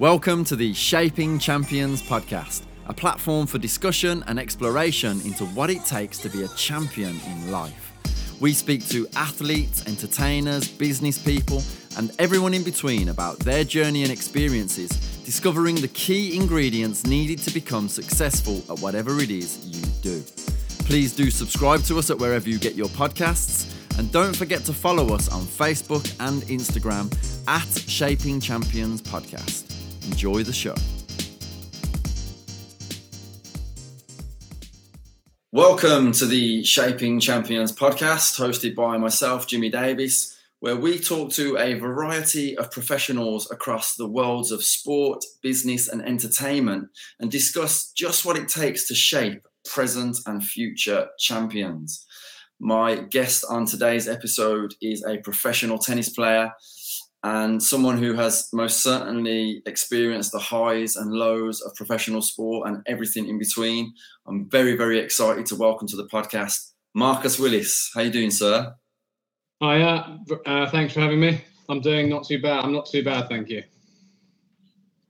[0.00, 5.84] Welcome to the Shaping Champions podcast, a platform for discussion and exploration into what it
[5.84, 7.92] takes to be a champion in life.
[8.40, 11.62] We speak to athletes, entertainers, business people,
[11.96, 14.88] and everyone in between about their journey and experiences,
[15.24, 20.24] discovering the key ingredients needed to become successful at whatever it is you do.
[20.86, 23.72] Please do subscribe to us at wherever you get your podcasts.
[23.96, 27.14] And don't forget to follow us on Facebook and Instagram
[27.46, 29.73] at Shaping Champions Podcast.
[30.04, 30.74] Enjoy the show.
[35.52, 41.56] Welcome to the Shaping Champions podcast, hosted by myself, Jimmy Davis, where we talk to
[41.58, 46.88] a variety of professionals across the worlds of sport, business, and entertainment
[47.20, 52.04] and discuss just what it takes to shape present and future champions.
[52.58, 56.52] My guest on today's episode is a professional tennis player
[57.24, 62.82] and someone who has most certainly experienced the highs and lows of professional sport and
[62.86, 63.94] everything in between.
[64.26, 67.90] I'm very, very excited to welcome to the podcast Marcus Willis.
[67.94, 68.74] How you doing, sir?
[69.62, 71.40] Hi, uh, uh, thanks for having me.
[71.70, 72.62] I'm doing not too bad.
[72.62, 73.62] I'm not too bad, thank you.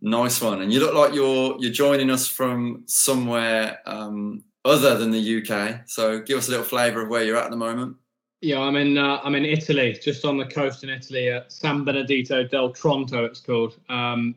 [0.01, 0.63] Nice one.
[0.63, 5.81] And you look like you're you're joining us from somewhere um, other than the UK.
[5.87, 7.97] So give us a little flavour of where you're at at the moment.
[8.41, 11.85] Yeah, I'm in uh, I'm in Italy, just on the coast in Italy at San
[11.85, 13.79] Benedetto del Tronto, it's called.
[13.89, 14.35] Um,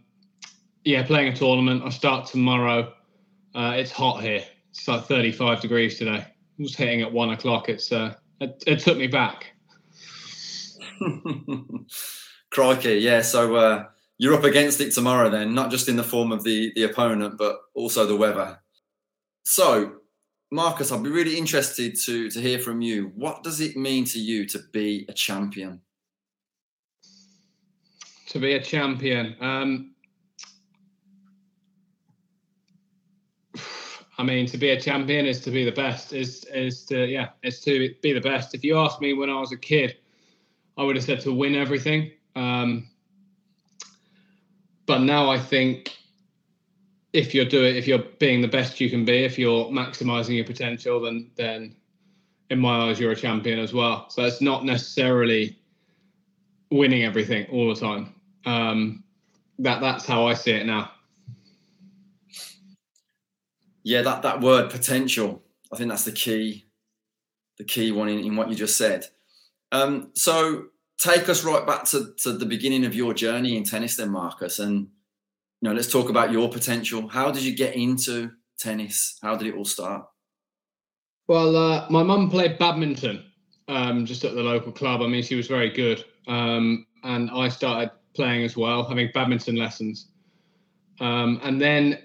[0.86, 1.84] yeah, playing a tournament.
[1.84, 2.94] I start tomorrow.
[3.54, 4.44] Uh, it's hot here.
[4.70, 6.26] It's like 35 degrees today.
[6.58, 7.68] I'm just hitting at one o'clock.
[7.68, 9.54] It's uh, it, it took me back.
[12.52, 13.22] Crikey, yeah.
[13.22, 13.86] So uh,
[14.18, 17.38] you're up against it tomorrow, then, not just in the form of the the opponent,
[17.38, 18.60] but also the weather.
[19.44, 19.98] So
[20.52, 23.12] Marcus, I'd be really interested to to hear from you.
[23.16, 25.82] What does it mean to you to be a champion?
[28.30, 29.94] To be a champion, um,
[34.18, 36.14] I mean, to be a champion is to be the best.
[36.14, 38.56] Is is to yeah, is to be the best.
[38.56, 39.98] If you asked me when I was a kid,
[40.78, 42.12] I would have said to win everything.
[42.38, 42.88] Um,
[44.86, 45.98] but now I think
[47.14, 50.46] if you're doing if you're being the best you can be, if you're maximizing your
[50.46, 51.76] potential, then then
[52.50, 54.10] in my eyes you're a champion as well.
[54.10, 55.58] So it's not necessarily
[56.72, 58.14] winning everything all the time.
[58.46, 59.04] Um,
[59.60, 60.92] that that's how I see it now.
[63.84, 65.44] Yeah, that that word potential.
[65.72, 66.66] I think that's the key,
[67.58, 69.06] the key one in, in what you just said.
[69.72, 73.98] Um, so take us right back to, to the beginning of your journey in tennis,
[73.98, 74.88] then, Marcus, and
[75.62, 77.08] you know, let's talk about your potential.
[77.08, 79.18] How did you get into tennis?
[79.22, 80.06] How did it all start?
[81.28, 83.26] Well, uh, my mum played badminton
[83.68, 85.02] um, just at the local club.
[85.02, 86.06] I mean, she was very good.
[86.28, 90.08] Um, and I started playing as well, having badminton lessons.
[91.00, 92.00] Um, and then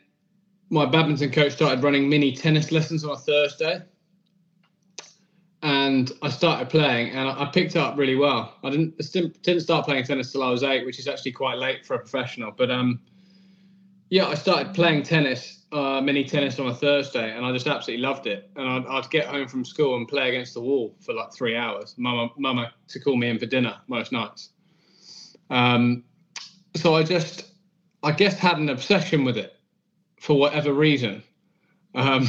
[0.70, 3.82] my badminton coach started running mini tennis lessons on a Thursday.
[5.62, 8.56] And I started playing and I picked up really well.
[8.64, 8.98] I didn't,
[9.42, 11.98] didn't start playing tennis till I was eight, which is actually quite late for a
[11.98, 12.50] professional.
[12.50, 13.00] But um,
[14.12, 18.02] yeah, I started playing tennis, uh, mini tennis on a Thursday, and I just absolutely
[18.02, 18.50] loved it.
[18.56, 21.56] And I'd, I'd, get home from school and play against the wall for like three
[21.56, 21.94] hours.
[21.96, 24.50] Mama, mama to call me in for dinner most nights.
[25.48, 26.04] Um,
[26.76, 27.52] so I just,
[28.02, 29.56] I guess, had an obsession with it
[30.20, 31.22] for whatever reason.
[31.94, 32.28] Um,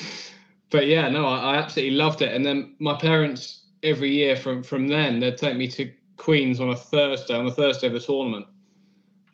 [0.70, 2.32] but yeah, no, I, I absolutely loved it.
[2.32, 6.70] And then my parents, every year from from then, they'd take me to Queens on
[6.70, 8.46] a Thursday, on the Thursday of the tournament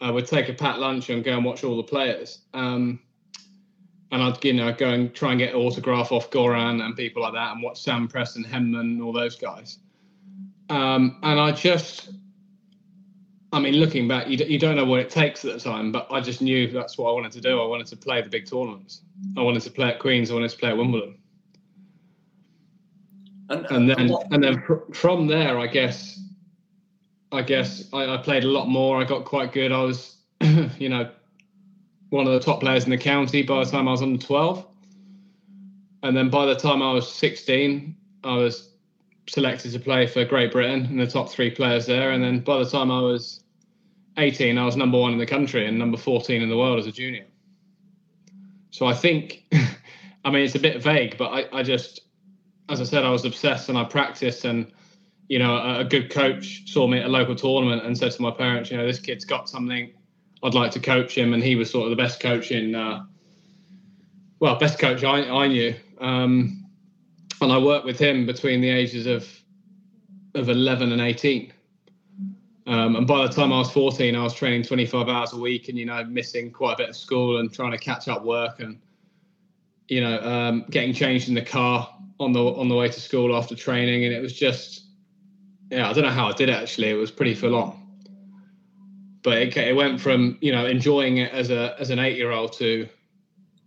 [0.01, 2.41] I would take a packed lunch and go and watch all the players.
[2.53, 3.01] Um,
[4.13, 7.23] and I'd you know go and try and get an autograph off Goran and people
[7.23, 9.79] like that, and watch Sampras, Henman, and all those guys.
[10.71, 12.11] Um, and I just,
[13.53, 16.07] I mean, looking back, you, you don't know what it takes at the time, but
[16.11, 17.61] I just knew that's what I wanted to do.
[17.61, 19.03] I wanted to play the big tournaments.
[19.37, 20.31] I wanted to play at Queens.
[20.31, 21.19] I wanted to play at Wimbledon.
[23.51, 26.19] And, and then, and then fr- from there, I guess
[27.35, 27.99] I guess mm.
[27.99, 29.01] I, I, played a lot more.
[29.01, 29.73] I got quite good.
[29.73, 31.11] I was, you know,
[32.11, 34.67] one of the top players in the county by the time I was under 12.
[36.03, 38.71] And then by the time I was 16, I was
[39.27, 42.11] selected to play for Great Britain and the top three players there.
[42.11, 43.43] And then by the time I was
[44.17, 46.87] 18, I was number one in the country and number 14 in the world as
[46.87, 47.25] a junior.
[48.71, 49.45] So I think,
[50.25, 52.01] I mean, it's a bit vague, but I, I just,
[52.69, 54.71] as I said, I was obsessed and I practiced and
[55.29, 58.23] you know, a, a, good coach saw me at a local tournament and said to
[58.23, 59.91] my parents, you know, this kid's got something.
[60.43, 63.05] I'd like to coach him, and he was sort of the best coach in, uh,
[64.41, 65.75] well, best coach I, I knew.
[66.01, 66.67] Um,
[67.41, 69.27] and I worked with him between the ages of
[70.35, 71.53] of 11 and 18.
[72.67, 75.69] Um, and by the time I was 14, I was training 25 hours a week
[75.69, 78.61] and, you know, missing quite a bit of school and trying to catch up work
[78.61, 78.81] and,
[79.89, 81.89] you know, um, getting changed in the car
[82.19, 84.05] on the on the way to school after training.
[84.07, 84.84] And it was just,
[85.75, 86.91] yeah, I don't know how I did it actually.
[86.91, 87.81] It was pretty full on.
[89.23, 92.31] But it, it went from, you know, enjoying it as a as an eight year
[92.31, 92.89] old to,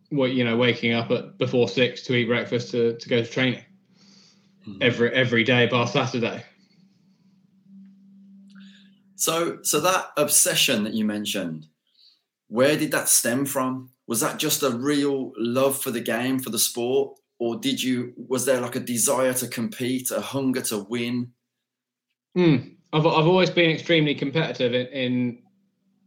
[0.10, 3.30] what you know, waking up at before six to eat breakfast to, to go to
[3.30, 3.64] training
[4.68, 4.78] mm-hmm.
[4.82, 6.44] every every day bar Saturday.
[9.16, 11.66] So, so that obsession that you mentioned,
[12.48, 13.90] where did that stem from?
[14.06, 18.14] Was that just a real love for the game, for the sport, or did you?
[18.16, 21.34] Was there like a desire to compete, a hunger to win?
[22.38, 25.40] Mm, I've I've always been extremely competitive in, in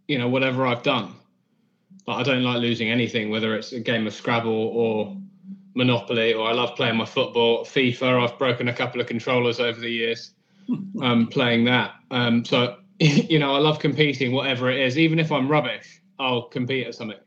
[0.07, 1.15] you know whatever I've done.
[2.07, 5.17] Like I don't like losing anything, whether it's a game of Scrabble or
[5.75, 7.65] Monopoly, or I love playing my football.
[7.65, 10.33] FIFA, I've broken a couple of controllers over the years
[11.03, 11.95] um, playing that.
[12.13, 14.99] Um, so you know, I love competing, whatever it is.
[14.99, 17.19] Even if I'm rubbish, I'll compete at something.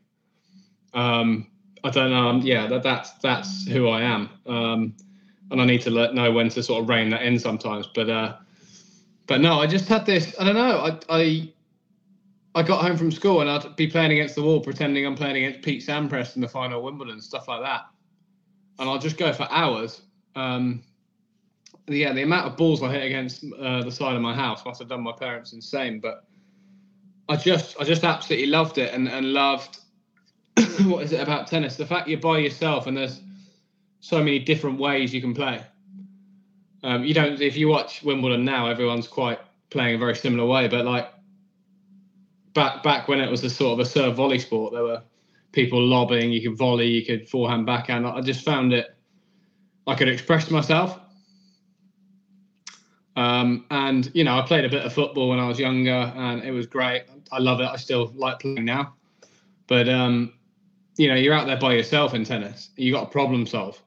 [0.94, 1.50] Um,
[1.82, 2.28] I don't know.
[2.28, 4.94] Um, yeah, that, that's that's who I am, um,
[5.50, 7.86] and I need to let know when to sort of rein that in sometimes.
[7.94, 8.36] But uh,
[9.26, 10.34] but no, I just had this.
[10.38, 10.78] I don't know.
[10.78, 11.52] I I
[12.54, 15.36] I got home from school and I'd be playing against the wall, pretending I'm playing
[15.36, 17.86] against Pete Sampras in the final Wimbledon, stuff like that.
[18.78, 20.02] And I'll just go for hours.
[20.36, 20.82] Um,
[21.88, 24.78] yeah, the amount of balls I hit against uh, the side of my house must
[24.80, 26.00] have done my parents insane.
[26.00, 26.24] But
[27.28, 29.78] I just, I just absolutely loved it and and loved.
[30.82, 31.76] what is it about tennis?
[31.76, 33.20] The fact you're by yourself and there's
[34.00, 35.60] so many different ways you can play.
[36.84, 37.40] Um, you don't.
[37.40, 39.40] If you watch Wimbledon now, everyone's quite
[39.70, 40.68] playing a very similar way.
[40.68, 41.08] But like
[42.52, 45.02] back back when it was a sort of a serve volley sport, there were
[45.52, 46.30] people lobbing.
[46.30, 48.06] You could volley, you could forehand, backhand.
[48.06, 48.94] I just found it.
[49.86, 51.00] I could express myself
[53.16, 56.42] um, and you know, I played a bit of football when I was younger, and
[56.42, 57.04] it was great.
[57.30, 57.66] I love it.
[57.66, 58.94] I still like playing now,
[59.66, 60.32] but um,
[60.96, 62.70] you know, you're out there by yourself in tennis.
[62.76, 63.80] You got to problem solve.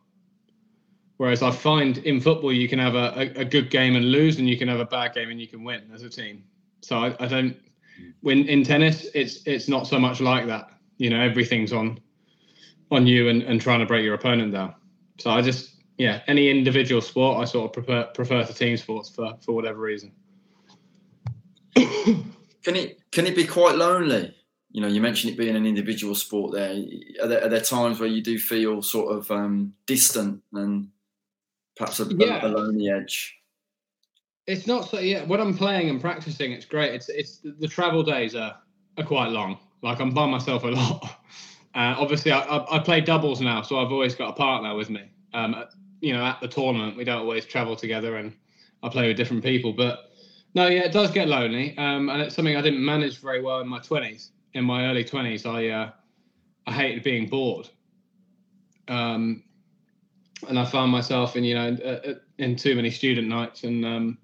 [1.17, 4.37] Whereas I find in football, you can have a, a, a, good game and lose,
[4.37, 6.43] and you can have a bad game and you can win as a team.
[6.81, 7.57] So I, I don't.
[8.21, 10.69] When in tennis, it's it's not so much like that.
[10.97, 11.99] You know, everything's on
[12.91, 14.75] on you and, and trying to break your opponent down.
[15.17, 19.09] So I just yeah, any individual sport, I sort of prefer prefer to team sports
[19.09, 20.11] for for whatever reason.
[21.75, 24.35] can it can it be quite lonely?
[24.69, 26.53] You know, you mentioned it being an individual sport.
[26.53, 26.75] There
[27.23, 30.89] are there, are there times where you do feel sort of um, distant and
[31.77, 32.45] perhaps a, yeah.
[32.45, 33.35] along the edge.
[34.45, 34.99] It's not so.
[34.99, 36.93] Yeah, when I'm playing and practicing, it's great.
[36.93, 38.57] It's it's the travel days are
[38.97, 39.59] are quite long.
[39.81, 41.21] Like I'm by myself a lot.
[41.75, 44.89] Uh, obviously, I, I, I play doubles now, so I've always got a partner with
[44.89, 45.11] me.
[45.35, 45.63] Um,
[46.01, 48.33] you know, at the tournament, we don't always travel together, and
[48.81, 49.73] I play with different people.
[49.73, 50.09] But
[50.55, 53.59] no, yeah, it does get lonely, um, and it's something I didn't manage very well
[53.59, 54.31] in my twenties.
[54.55, 55.91] In my early twenties, I uh,
[56.65, 57.69] I hated being bored,
[58.87, 59.43] um,
[60.47, 61.67] and I found myself in you know
[62.37, 64.17] in, uh, too many student nights and um,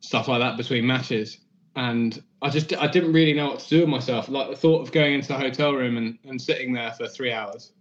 [0.00, 1.38] stuff like that between matches,
[1.76, 4.28] and I just I didn't really know what to do with myself.
[4.28, 7.32] Like the thought of going into the hotel room and, and sitting there for three
[7.32, 7.72] hours,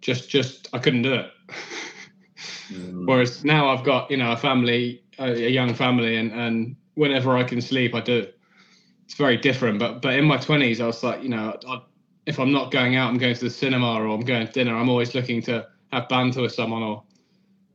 [0.00, 1.30] just just I couldn't do it.
[2.70, 3.06] Mm.
[3.06, 7.36] Whereas now I've got you know a family, a, a, young family, and and whenever
[7.36, 8.26] I can sleep, I do.
[9.04, 9.78] It's very different.
[9.78, 11.82] But but in my twenties, I was like, you know, I,
[12.26, 14.76] if I'm not going out, I'm going to the cinema or I'm going to dinner.
[14.76, 17.02] I'm always looking to have banter with someone, or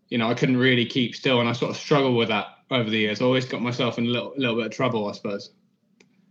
[0.09, 2.89] you know, I couldn't really keep still, and I sort of struggled with that over
[2.89, 3.21] the years.
[3.21, 5.51] I always got myself in a little little bit of trouble, I suppose.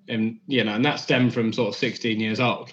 [0.09, 2.73] And you know, and that stemmed from sort of 16 years old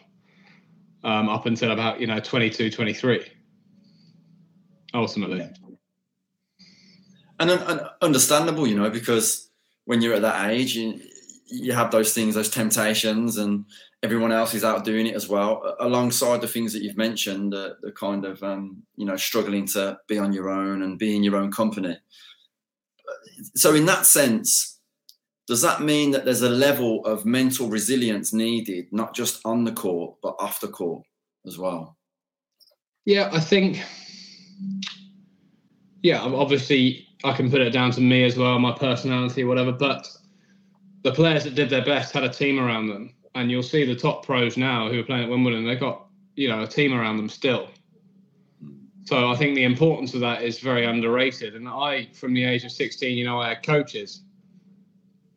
[1.04, 3.26] um, up until about you know 22, 23.
[4.94, 5.50] Ultimately.
[7.40, 9.50] And, and understandable, you know, because
[9.86, 10.78] when you're at that age,
[11.48, 13.66] you have those things, those temptations, and
[14.02, 17.76] everyone else is out doing it as well, alongside the things that you've mentioned, the,
[17.96, 21.36] kind of um, you know struggling to be on your own and be in your
[21.36, 21.98] own company.
[23.56, 24.80] So, in that sense,
[25.48, 29.74] does that mean that there's a level of mental resilience needed, not just on the
[29.74, 31.04] court but off the court
[31.46, 31.98] as well?
[33.06, 33.82] Yeah, I think.
[36.02, 39.72] Yeah, obviously, I can put it down to me as well, my personality, whatever.
[39.72, 40.08] But
[41.04, 43.96] the players that did their best had a team around them, and you'll see the
[43.96, 45.66] top pros now who are playing at Wimbledon.
[45.66, 46.06] They've got
[46.36, 47.70] you know a team around them still.
[49.06, 51.56] So I think the importance of that is very underrated.
[51.56, 54.22] And I, from the age of 16, you know, I had coaches,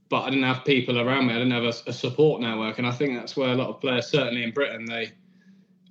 [0.09, 1.35] but I didn't have people around me.
[1.35, 3.81] I didn't have a, a support network, and I think that's where a lot of
[3.81, 5.13] players, certainly in Britain, they.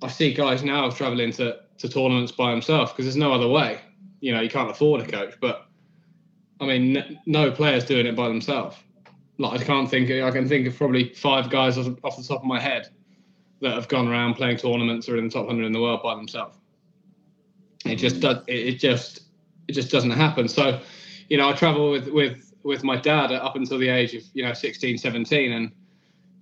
[0.02, 3.80] I see guys now traveling to to tournaments by themselves because there's no other way.
[4.20, 5.66] You know, you can't afford a coach, but
[6.60, 8.76] I mean, no player's doing it by themselves.
[9.38, 10.10] Like I can't think.
[10.10, 12.88] I can think of probably five guys off, off the top of my head
[13.60, 16.14] that have gone around playing tournaments or in the top hundred in the world by
[16.14, 16.56] themselves.
[17.84, 18.38] It just does.
[18.46, 19.22] It just
[19.68, 20.48] it just doesn't happen.
[20.48, 20.80] So,
[21.28, 24.42] you know, I travel with with with my dad up until the age of you
[24.42, 25.72] know 16, 17, and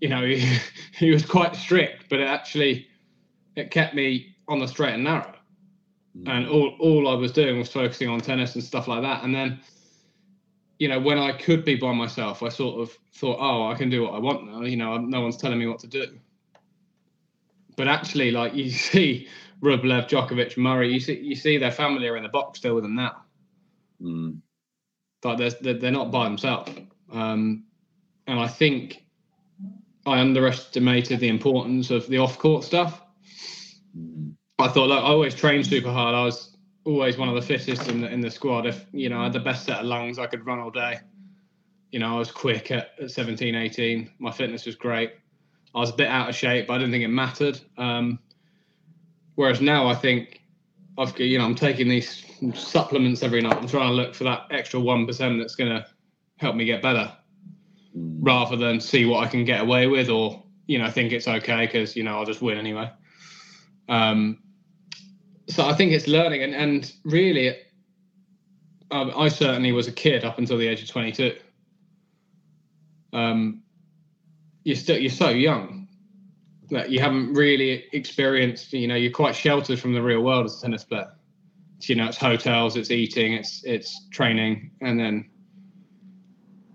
[0.00, 0.58] you know he,
[0.96, 2.88] he was quite strict, but it actually
[3.56, 5.34] it kept me on the straight and narrow.
[6.16, 6.28] Mm.
[6.28, 9.24] And all all I was doing was focusing on tennis and stuff like that.
[9.24, 9.60] And then,
[10.78, 13.90] you know, when I could be by myself, I sort of thought, oh, I can
[13.90, 14.62] do what I want now.
[14.62, 16.06] You know, no one's telling me what to do.
[17.76, 19.28] But actually, like you see
[19.62, 22.84] Rublev, Djokovic, Murray, you see you see their family are in the box still with
[22.84, 23.22] them now.
[24.02, 24.40] Mm.
[25.22, 26.72] Like they're they're not by themselves.
[27.12, 27.64] Um,
[28.26, 29.04] and I think
[30.06, 33.00] I underestimated the importance of the off court stuff.
[33.96, 34.34] Mm.
[34.58, 36.14] I thought like I always trained super hard.
[36.14, 36.53] I was
[36.84, 38.66] always one of the fittest in the in the squad.
[38.66, 41.00] If you know I had the best set of lungs, I could run all day.
[41.90, 44.10] You know, I was quick at, at 17, 18.
[44.18, 45.12] My fitness was great.
[45.74, 47.60] I was a bit out of shape, but I didn't think it mattered.
[47.78, 48.18] Um,
[49.36, 50.42] whereas now I think
[50.98, 52.24] I've you know I'm taking these
[52.54, 53.56] supplements every night.
[53.56, 55.86] I'm trying to look for that extra one percent that's going to
[56.36, 57.12] help me get better,
[57.96, 58.18] mm.
[58.20, 61.66] rather than see what I can get away with or you know think it's okay
[61.66, 62.90] because you know I'll just win anyway.
[63.88, 64.38] Um,
[65.48, 67.56] so I think it's learning, and and really,
[68.90, 71.36] um, I certainly was a kid up until the age of 22.
[73.12, 73.62] Um,
[74.64, 75.88] you're still you're so young
[76.70, 78.72] that you haven't really experienced.
[78.72, 81.12] You know, you're quite sheltered from the real world as a tennis player.
[81.80, 85.28] So, you know, it's hotels, it's eating, it's it's training, and then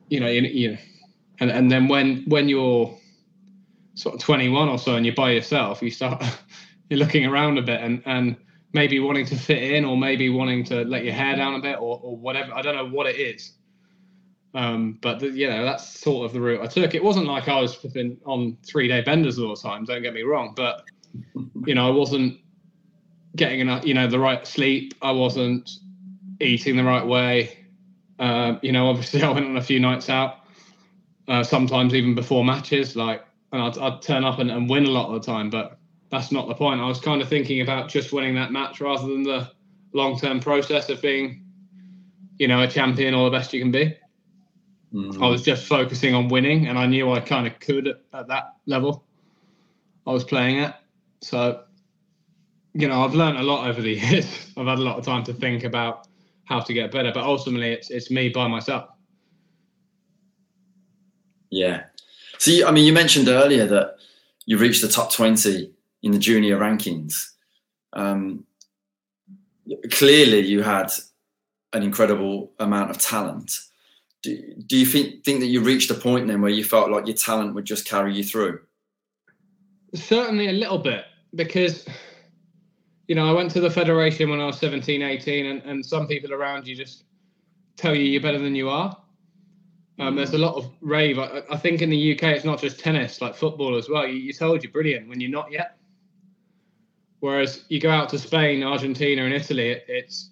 [0.09, 0.77] you know, you, you
[1.39, 2.95] and and then when when you're
[3.95, 6.23] sort of 21 or so and you're by yourself, you start
[6.89, 8.35] you're looking around a bit and and
[8.73, 11.77] maybe wanting to fit in or maybe wanting to let your hair down a bit
[11.77, 12.53] or, or whatever.
[12.53, 13.53] I don't know what it is.
[14.53, 16.95] Um, but the, you know that's sort of the route I took.
[16.95, 19.85] It wasn't like I was flipping on three day benders all the time.
[19.85, 20.83] Don't get me wrong, but
[21.65, 22.39] you know I wasn't
[23.35, 24.93] getting enough, you know, the right sleep.
[25.01, 25.69] I wasn't
[26.39, 27.57] eating the right way.
[28.19, 30.39] Uh, you know, obviously I went on a few nights out,
[31.27, 34.89] uh, sometimes even before matches, like, and I'd, I'd turn up and, and win a
[34.89, 35.78] lot of the time, but
[36.09, 36.81] that's not the point.
[36.81, 39.51] I was kind of thinking about just winning that match rather than the
[39.93, 41.43] long term process of being,
[42.37, 43.95] you know, a champion or the best you can be.
[44.93, 45.21] Mm.
[45.23, 48.27] I was just focusing on winning, and I knew I kind of could at, at
[48.27, 49.03] that level.
[50.07, 50.81] I was playing at,
[51.21, 51.63] so
[52.73, 54.51] you know, I've learned a lot over the years.
[54.57, 56.07] I've had a lot of time to think about
[56.45, 58.89] how to get better, but ultimately, it's it's me by myself.
[61.51, 61.83] Yeah.
[62.39, 63.97] See, I mean, you mentioned earlier that
[64.47, 65.71] you reached the top twenty
[66.03, 67.29] in the junior rankings.
[67.94, 68.46] Um,
[69.91, 70.91] clearly, you had
[71.74, 73.60] an incredible amount of talent.
[74.24, 74.38] Do,
[74.68, 77.15] do you think think that you reached a point then where you felt like your
[77.15, 78.60] talent would just carry you through?
[79.94, 81.86] Certainly, a little bit because
[83.08, 86.08] you know I went to the federation when I was 17, 18, and, and some
[86.08, 87.06] people around you just
[87.77, 88.98] tell you you're better than you are.
[90.00, 91.20] Um, there's a lot of rave.
[91.20, 94.08] I, I, think in the UK, it's not just tennis, like football as well.
[94.08, 95.78] You, you're told you're brilliant when you're not yet.
[97.19, 100.29] Whereas you go out to Spain, Argentina, and Italy, it, it's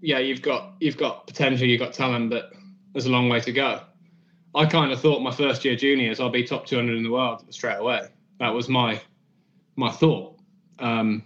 [0.00, 2.52] yeah, you've got you've got potential, you've got talent, but
[2.92, 3.80] there's a long way to go.
[4.54, 7.44] I kind of thought my first year juniors I'll be top 200 in the world
[7.52, 8.08] straight away.
[8.40, 9.00] That was my
[9.76, 10.38] my thought,
[10.78, 11.22] um,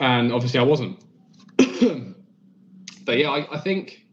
[0.00, 1.02] and obviously I wasn't.
[1.56, 4.06] but yeah, I, I think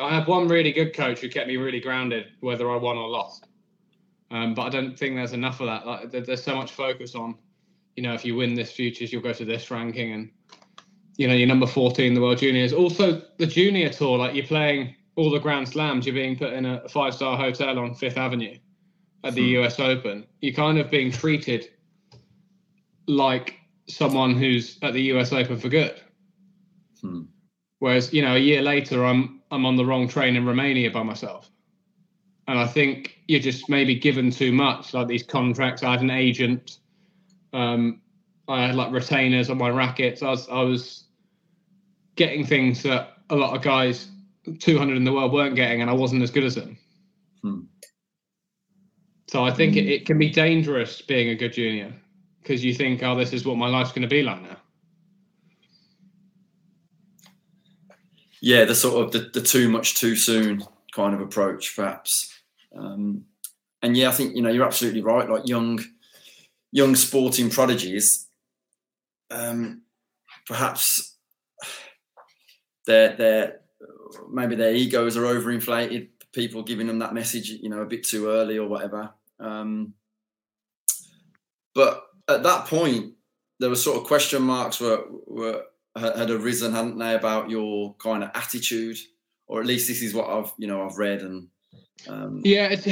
[0.00, 3.08] I had one really good coach who kept me really grounded, whether I won or
[3.08, 3.46] lost.
[4.30, 5.86] Um, but I don't think there's enough of that.
[5.86, 7.36] Like, there's so much focus on
[8.00, 10.30] you know, if you win this futures, you'll go to this ranking, and
[11.18, 12.72] you know, you're number 14 in the world juniors.
[12.72, 16.64] Also, the junior tour, like you're playing all the Grand Slams, you're being put in
[16.64, 18.56] a five star hotel on Fifth Avenue
[19.22, 19.62] at the hmm.
[19.62, 20.26] US Open.
[20.40, 21.68] You're kind of being treated
[23.06, 26.00] like someone who's at the US Open for good.
[27.02, 27.24] Hmm.
[27.80, 31.02] Whereas, you know, a year later, I'm I'm on the wrong train in Romania by
[31.02, 31.50] myself.
[32.48, 35.82] And I think you're just maybe given too much, like these contracts.
[35.82, 36.78] I had an agent
[37.52, 38.00] um,
[38.48, 40.22] I had like retainers on my rackets.
[40.22, 41.04] I was I was
[42.16, 44.08] getting things that a lot of guys
[44.58, 46.76] 200 in the world weren't getting, and I wasn't as good as them.
[47.42, 47.60] Hmm.
[49.28, 51.94] So I think it, it can be dangerous being a good junior
[52.42, 54.56] because you think, oh, this is what my life's going to be like now.
[58.40, 60.64] Yeah, the sort of the, the too much too soon
[60.94, 62.34] kind of approach, perhaps.
[62.74, 63.24] Um,
[63.82, 65.28] and yeah, I think you know you're absolutely right.
[65.28, 65.78] Like young
[66.72, 68.28] young sporting prodigies,
[69.30, 69.82] um,
[70.46, 71.16] perhaps
[72.86, 73.60] their their
[74.30, 76.08] maybe their egos are overinflated.
[76.32, 79.10] people giving them that message, you know, a bit too early or whatever.
[79.40, 79.94] Um,
[81.74, 83.14] but at that point,
[83.58, 85.64] there were sort of question marks were were
[85.96, 88.96] had arisen, hadn't they, about your kind of attitude,
[89.46, 91.48] or at least this is what I've you know I've read and.
[92.08, 92.86] Um, yeah, it's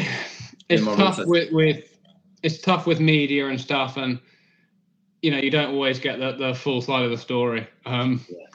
[0.68, 1.97] it's tough with with
[2.42, 4.18] it's tough with media and stuff, and
[5.22, 7.66] you know you don't always get the, the full side of the story.
[7.86, 8.46] Um, yeah.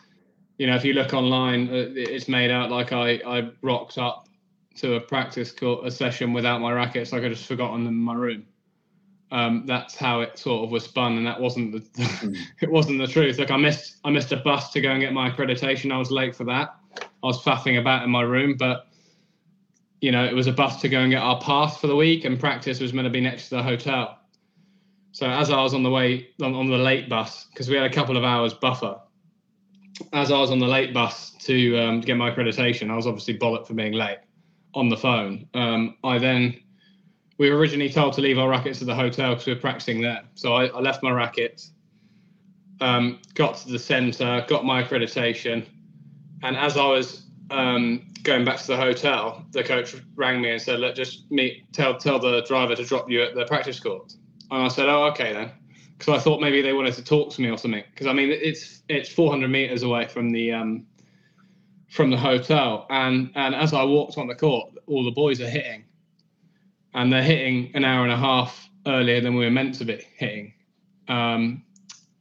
[0.57, 4.27] You know, if you look online, uh, it's made out like I I rocked up
[4.75, 7.99] to a practice court, a session without my rackets, like I just forgotten them in
[7.99, 8.45] my room.
[9.31, 12.37] Um, that's how it sort of was spun, and that wasn't the mm.
[12.61, 13.39] it wasn't the truth.
[13.39, 15.91] Like I missed I missed a bus to go and get my accreditation.
[15.91, 16.75] I was late for that.
[16.99, 18.87] I was faffing about in my room, but
[20.03, 22.25] you know it was a bus to go and get our pass for the week,
[22.25, 24.19] and practice was meant to be next to the hotel.
[25.13, 27.89] So as I was on the way on, on the late bus, because we had
[27.89, 28.99] a couple of hours buffer,
[30.11, 33.37] as I was on the late bus to um, get my accreditation, I was obviously
[33.37, 34.17] bollocked for being late
[34.73, 35.47] on the phone.
[35.53, 36.59] Um, I then
[37.37, 40.01] we were originally told to leave our rackets at the hotel because we were practicing
[40.01, 40.23] there.
[40.35, 41.71] So I, I left my rackets,
[42.81, 45.65] um, got to the centre, got my accreditation,
[46.41, 50.61] and as I was um, going back to the hotel, the coach rang me and
[50.61, 54.13] said, "Look, just meet, tell tell the driver to drop you at the practice court."
[54.51, 55.51] And I said, "Oh, okay then,"
[55.97, 57.83] because I thought maybe they wanted to talk to me or something.
[57.91, 60.85] Because I mean, it's it's 400 meters away from the um,
[61.89, 65.49] from the hotel, and and as I walked on the court, all the boys are
[65.49, 65.83] hitting,
[66.93, 70.05] and they're hitting an hour and a half earlier than we were meant to be
[70.17, 70.53] hitting,
[71.07, 71.63] um,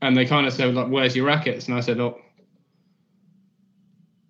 [0.00, 2.18] and they kind of said like, "Where's your rackets?" And I said, "Oh."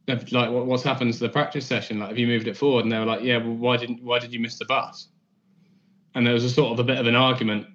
[0.08, 2.00] Like what, what's happened to the practice session?
[2.00, 2.84] Like, have you moved it forward?
[2.84, 5.08] And they were like, "Yeah, well, why didn't why did you miss the bus?"
[6.14, 7.66] And there was a sort of a bit of an argument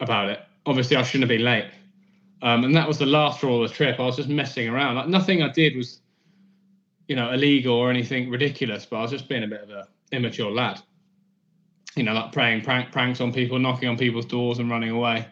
[0.00, 0.40] about it.
[0.66, 1.70] Obviously, I shouldn't have been late,
[2.42, 3.98] um, and that was the last straw of the trip.
[3.98, 4.96] I was just messing around.
[4.96, 6.00] Like nothing I did was
[7.08, 9.88] you know, illegal or anything ridiculous, but I was just being a bit of a
[10.12, 10.80] immature lad.
[11.96, 15.26] You know, like playing prank pranks on people, knocking on people's doors and running away.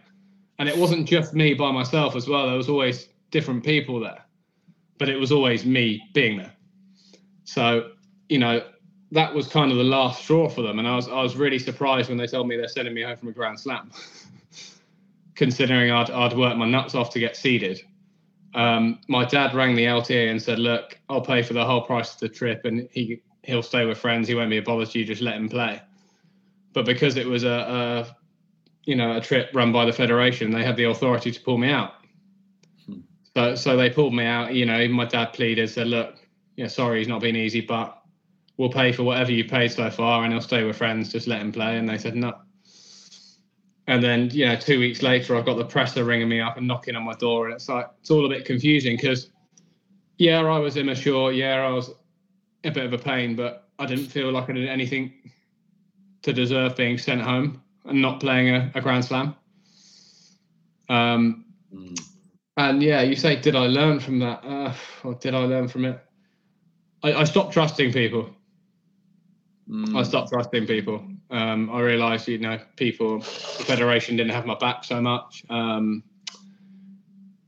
[0.59, 2.47] And it wasn't just me by myself as well.
[2.47, 4.25] There was always different people there,
[4.99, 6.53] but it was always me being there.
[7.45, 7.93] So,
[8.29, 8.65] you know,
[9.11, 10.79] that was kind of the last straw for them.
[10.79, 13.17] And I was I was really surprised when they told me they're sending me home
[13.17, 13.91] from a Grand Slam,
[15.35, 17.83] considering I'd I'd worked my nuts off to get seeded
[18.55, 22.15] um, my dad rang the LTA and said, "Look, I'll pay for the whole price
[22.15, 24.29] of the trip, and he he'll stay with friends.
[24.29, 25.05] He won't be a bother to you.
[25.05, 25.81] Just let him play."
[26.73, 28.17] But because it was a, a
[28.85, 31.71] you know a trip run by the federation, they had the authority to pull me
[31.71, 31.95] out.
[33.37, 34.55] So so they pulled me out.
[34.55, 36.17] You know, even my dad pleaded, said, "Look,
[36.57, 38.03] yeah, sorry, he's not been easy, but
[38.57, 41.11] we'll pay for whatever you paid so far, and he'll stay with friends.
[41.11, 42.35] Just let him play." And they said, "No."
[43.89, 46.69] And then, you know, two weeks later, I've got the presser ringing me up and
[46.69, 49.31] knocking on my door, and it's like it's all a bit confusing because,
[50.19, 51.91] yeah, I was immature, yeah, I was
[52.65, 55.13] a bit of a pain, but I didn't feel like I did anything
[56.23, 59.35] to deserve being sent home and not playing a, a Grand Slam.
[60.89, 62.12] Um, mm.
[62.57, 64.45] And yeah, you say, did I learn from that?
[64.45, 65.99] Uh, or did I learn from it?
[67.03, 68.31] I, I stopped trusting people.
[69.69, 69.99] Mm.
[69.99, 71.05] I stopped trusting people.
[71.31, 75.45] Um, I realised, you know, people, the federation didn't have my back so much.
[75.49, 76.03] Um,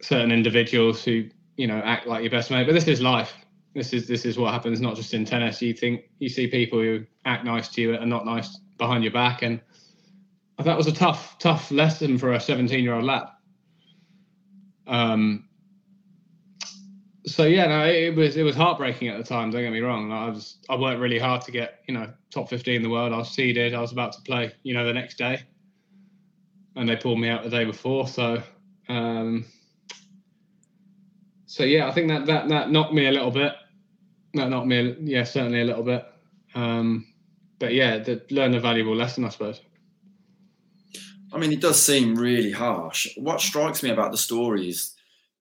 [0.01, 2.67] certain individuals who, you know, act like your best mate.
[2.67, 3.35] But this is life.
[3.75, 5.61] This is this is what happens, not just in tennis.
[5.61, 9.13] You think you see people who act nice to you and not nice behind your
[9.13, 9.61] back, and
[10.63, 13.25] that was a tough, tough lesson for a 17-year-old lad.
[14.87, 15.49] Um,
[17.27, 19.51] so yeah, no, it was it was heartbreaking at the time.
[19.51, 20.13] Don't get me wrong.
[20.13, 23.13] I was I worked really hard to get you know top fifteen in the world.
[23.13, 23.75] I was seeded.
[23.75, 25.43] I was about to play you know the next day,
[26.77, 28.07] and they pulled me out the day before.
[28.09, 28.43] So
[28.89, 29.47] um,
[31.47, 33.55] so yeah, I think that that that knocked me a little bit.
[34.35, 36.05] That knocked me, yeah, certainly a little bit.
[36.55, 37.07] Um,
[37.59, 39.61] but yeah, the, learned a valuable lesson, I suppose.
[41.35, 43.09] I mean, it does seem really harsh.
[43.17, 44.95] What strikes me about the stories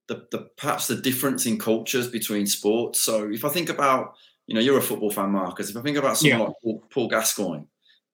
[0.08, 3.02] the, the perhaps the difference in cultures between sports.
[3.02, 4.16] So if I think about,
[4.48, 5.70] you know, you're a football fan, Marcus.
[5.70, 6.46] If I think about someone yeah.
[6.46, 7.64] like Paul, Paul Gascoigne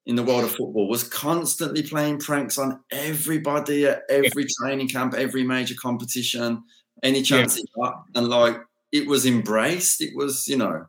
[0.06, 4.48] in the world of football, was constantly playing pranks on everybody at every yeah.
[4.60, 6.64] training camp, every major competition,
[7.04, 7.62] any chance yeah.
[7.62, 8.58] he got, and like
[8.92, 10.02] it was embraced.
[10.02, 10.86] It was, you know,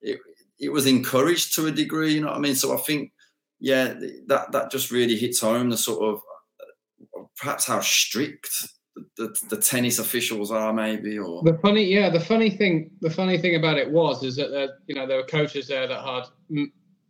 [0.00, 0.18] it
[0.58, 2.14] it was encouraged to a degree.
[2.14, 2.54] You know what I mean?
[2.54, 3.12] So I think,
[3.60, 3.94] yeah,
[4.26, 6.22] that that just really hits home the sort of
[7.38, 8.68] perhaps how strict
[9.16, 13.38] the, the tennis officials are maybe or the funny yeah the funny thing the funny
[13.38, 16.66] thing about it was is that there, you know there were coaches there that had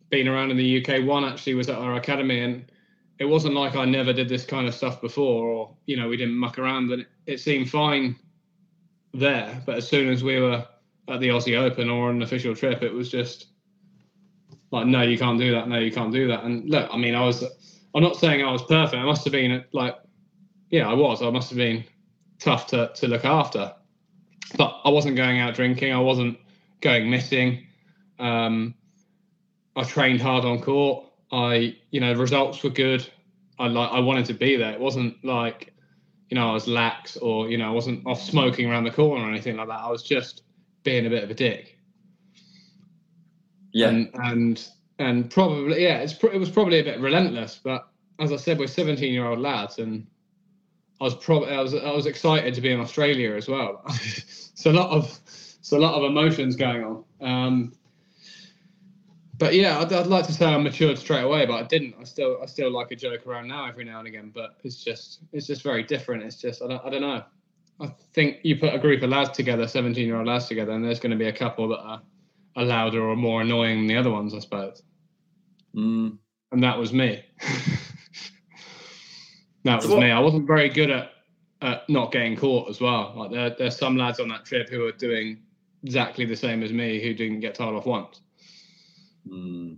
[0.09, 2.71] been around in the UK one actually was at our academy and
[3.17, 6.17] it wasn't like I never did this kind of stuff before or you know we
[6.17, 8.15] didn't muck around and it, it seemed fine
[9.13, 10.65] there but as soon as we were
[11.07, 13.47] at the Aussie Open or an official trip it was just
[14.71, 15.67] like, no, you can't do that.
[15.67, 16.43] No, you can't do that.
[16.43, 17.43] And look, I mean, I was,
[17.95, 18.95] I'm not saying I was perfect.
[18.95, 19.95] I must have been like,
[20.69, 21.21] yeah, I was.
[21.21, 21.83] I must have been
[22.39, 23.73] tough to, to look after.
[24.57, 25.93] But I wasn't going out drinking.
[25.93, 26.37] I wasn't
[26.81, 27.67] going missing.
[28.19, 28.75] Um,
[29.75, 31.05] I trained hard on court.
[31.31, 33.07] I, you know, the results were good.
[33.59, 34.71] I like, I wanted to be there.
[34.71, 35.73] It wasn't like,
[36.29, 39.25] you know, I was lax or, you know, I wasn't off smoking around the corner
[39.25, 39.79] or anything like that.
[39.79, 40.43] I was just
[40.83, 41.77] being a bit of a dick.
[43.71, 43.89] Yeah.
[43.89, 48.37] And, and, and probably, yeah, it's, it was probably a bit relentless, but as I
[48.37, 50.07] said, we're 17 year old lads and
[51.01, 53.81] I was probably, I was, I was excited to be in Australia as well.
[53.87, 57.03] it's a lot of, it's a lot of emotions going on.
[57.21, 57.73] Um,
[59.39, 61.95] but yeah, I'd, I'd, like to say I matured straight away, but I didn't.
[61.99, 64.83] I still I still like a joke around now every now and again, but it's
[64.83, 66.23] just it's just very different.
[66.23, 67.23] It's just I don't I don't know.
[67.79, 70.83] I think you put a group of lads together, seventeen year old lads together, and
[70.83, 72.01] there's going to be a couple that are,
[72.57, 74.83] are louder or more annoying than the other ones, I suppose.
[75.73, 76.17] Mm.
[76.51, 77.23] And that was me.
[79.63, 80.11] that was so me.
[80.11, 81.11] I wasn't very good at,
[81.61, 83.13] at not getting caught as well.
[83.15, 85.39] Like there, there's some lads on that trip who are doing
[85.83, 88.21] exactly the same as me who didn't get told off once.
[89.27, 89.77] Mm.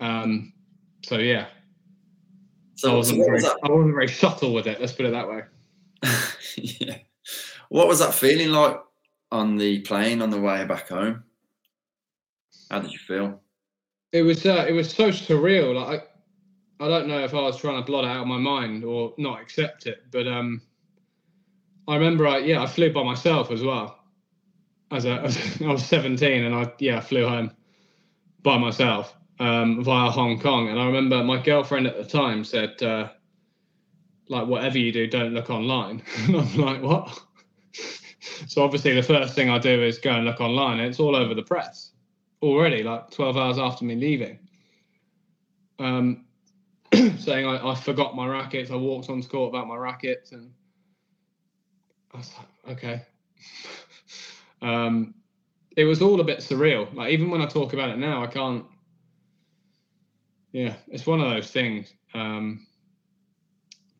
[0.00, 0.52] Um,
[1.02, 1.46] so yeah.
[2.74, 4.80] So I wasn't, so very, was I wasn't very subtle with it.
[4.80, 5.42] Let's put it that way.
[6.56, 6.96] yeah.
[7.68, 8.80] What was that feeling like
[9.30, 11.24] on the plane on the way back home?
[12.70, 13.40] How did you feel?
[14.12, 15.74] It was uh, it was so surreal.
[15.74, 16.08] Like
[16.80, 19.14] I, don't know if I was trying to blot it out of my mind or
[19.18, 20.62] not accept it, but um,
[21.86, 23.98] I remember I yeah I flew by myself as well.
[24.90, 25.20] As a
[25.64, 27.52] I was 17 and I yeah flew home
[28.42, 30.68] by myself um, via Hong Kong.
[30.68, 33.08] And I remember my girlfriend at the time said, uh,
[34.28, 36.02] like, whatever you do, don't look online.
[36.18, 37.18] and I'm like, what?
[38.46, 40.78] so obviously the first thing I do is go and look online.
[40.78, 41.90] And it's all over the press
[42.42, 44.38] already, like 12 hours after me leaving.
[45.78, 46.26] Um,
[47.18, 48.70] saying I, I, forgot my rackets.
[48.70, 50.50] I walked onto court about my rackets and
[52.12, 53.02] I was like, okay.
[54.62, 55.14] um,
[55.76, 56.92] it was all a bit surreal.
[56.94, 58.64] Like even when I talk about it now, I can't.
[60.52, 61.94] Yeah, it's one of those things.
[62.12, 62.66] Um,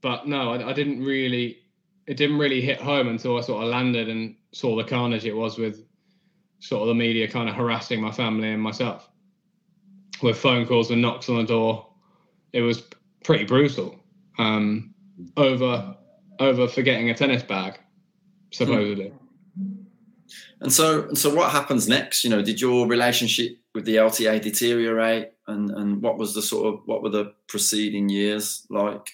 [0.01, 1.59] but no, I, I, didn't really.
[2.07, 5.37] It didn't really hit home until I sort of landed and saw the carnage it
[5.37, 5.85] was with
[6.59, 9.09] sort of the media kind of harassing my family and myself
[10.23, 11.90] with phone calls and knocks on the door.
[12.53, 12.83] It was
[13.25, 13.99] pretty brutal.
[14.39, 14.95] Um,
[15.37, 15.97] over
[16.39, 17.79] over forgetting a tennis bag,
[18.51, 19.13] supposedly.
[20.61, 22.25] And so, and so, what happens next?
[22.25, 26.75] You know, did your relationship with the LTA deteriorate, and and what was the sort
[26.75, 29.09] of what were the preceding years like?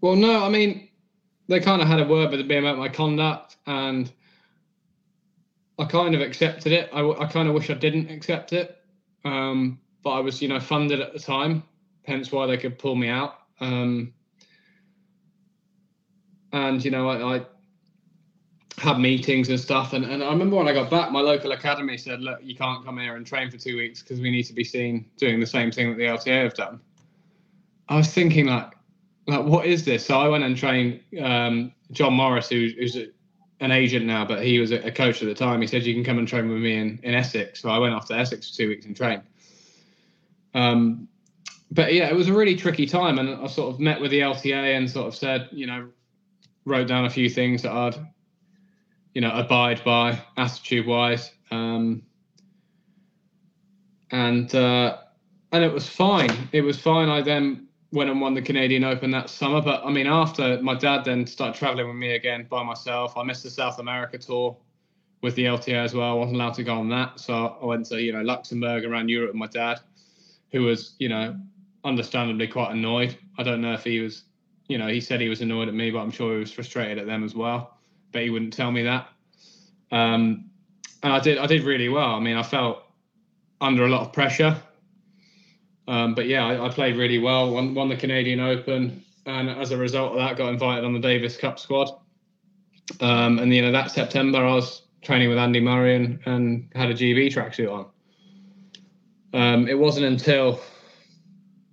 [0.00, 0.88] Well, no, I mean,
[1.48, 4.12] they kind of had a word with me about my conduct, and
[5.78, 6.90] I kind of accepted it.
[6.92, 8.76] I, I kind of wish I didn't accept it,
[9.24, 11.64] um, but I was, you know, funded at the time,
[12.04, 13.38] hence why they could pull me out.
[13.60, 14.12] Um,
[16.52, 17.46] and you know, I, I
[18.78, 19.92] had meetings and stuff.
[19.92, 22.84] And, and I remember when I got back, my local academy said, look, you can't
[22.84, 25.46] come here and train for two weeks because we need to be seen doing the
[25.46, 26.80] same thing that the LTA have done.
[27.88, 28.72] I was thinking like,
[29.26, 30.04] like what is this?
[30.04, 33.08] So I went and trained um, John Morris, who, who's a,
[33.60, 35.60] an agent now, but he was a, a, coach at the time.
[35.60, 37.62] He said, you can come and train with me in, in Essex.
[37.62, 39.22] So I went off to Essex for two weeks and trained.
[40.54, 41.08] Um,
[41.70, 43.18] but yeah, it was a really tricky time.
[43.18, 45.88] And I sort of met with the LTA and sort of said, you know,
[46.64, 47.96] wrote down a few things that I'd
[49.14, 51.30] you know, abide by attitude wise.
[51.50, 52.02] Um,
[54.10, 54.98] and uh,
[55.52, 56.48] and it was fine.
[56.52, 57.08] It was fine.
[57.08, 59.62] I then went and won the Canadian Open that summer.
[59.62, 63.22] But I mean, after my dad then started traveling with me again by myself, I
[63.22, 64.56] missed the South America tour
[65.22, 66.10] with the LTA as well.
[66.10, 69.08] I wasn't allowed to go on that, so I went to you know Luxembourg around
[69.08, 69.80] Europe with my dad,
[70.54, 71.38] who was you know
[71.84, 73.18] understandably quite annoyed.
[73.36, 74.22] I don't know if he was,
[74.68, 76.96] you know, he said he was annoyed at me, but I'm sure he was frustrated
[76.96, 77.74] at them as well
[78.14, 79.08] but he wouldn't tell me that.
[79.90, 80.48] Um,
[81.02, 82.14] and I did I did really well.
[82.14, 82.84] I mean, I felt
[83.60, 84.56] under a lot of pressure.
[85.86, 87.50] Um, but yeah, I, I, played really well.
[87.50, 90.98] Won, won the Canadian Open, and as a result of that, got invited on the
[90.98, 91.90] Davis Cup squad.
[93.00, 96.88] Um, and you know that September, I was training with Andy Murray and, and had
[96.88, 97.86] a GB tracksuit on.
[99.34, 100.60] Um, it wasn't until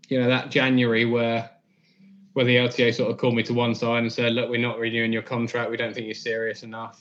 [0.10, 1.50] you know that January where
[2.34, 4.80] where the LTA sort of called me to one side and said, "Look, we're not
[4.80, 5.70] renewing your contract.
[5.70, 7.00] We don't think you're serious enough.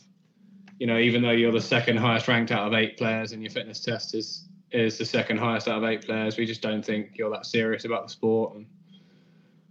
[0.79, 3.51] You know, even though you're the second highest ranked out of eight players, and your
[3.51, 7.13] fitness test is is the second highest out of eight players, we just don't think
[7.17, 8.67] you're that serious about the sport, and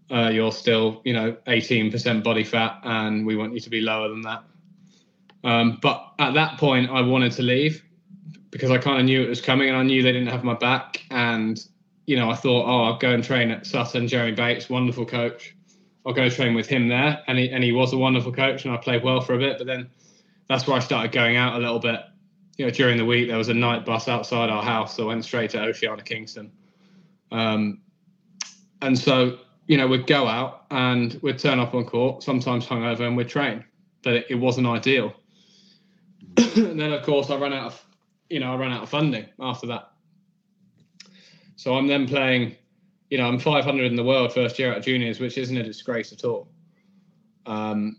[0.09, 4.09] uh, you're still, you know, 18% body fat, and we want you to be lower
[4.09, 4.43] than that."
[5.43, 7.83] Um, but at that point, I wanted to leave
[8.51, 10.55] because I kind of knew it was coming and I knew they didn't have my
[10.55, 11.03] back.
[11.11, 11.63] And,
[12.05, 14.07] you know, I thought, oh, I'll go and train at Sutton.
[14.07, 15.55] Jeremy Bates, wonderful coach.
[16.05, 17.21] I'll go train with him there.
[17.27, 19.57] And he, and he was a wonderful coach and I played well for a bit.
[19.57, 19.89] But then
[20.47, 22.01] that's where I started going out a little bit.
[22.57, 24.95] You know, during the week, there was a night bus outside our house.
[24.95, 26.51] So I went straight to Oceana Kingston.
[27.31, 27.81] Um,
[28.81, 33.01] and so, you know, we'd go out and we'd turn up on court, sometimes hungover,
[33.01, 33.63] and we'd train.
[34.01, 35.13] But it, it wasn't ideal.
[36.37, 37.85] and then, of course, I ran out of
[38.29, 39.91] you know, I ran out of funding after that.
[41.55, 42.55] So I'm then playing,
[43.09, 46.13] you know, I'm 500 in the world first year at juniors, which isn't a disgrace
[46.13, 46.47] at all.
[47.45, 47.97] Um,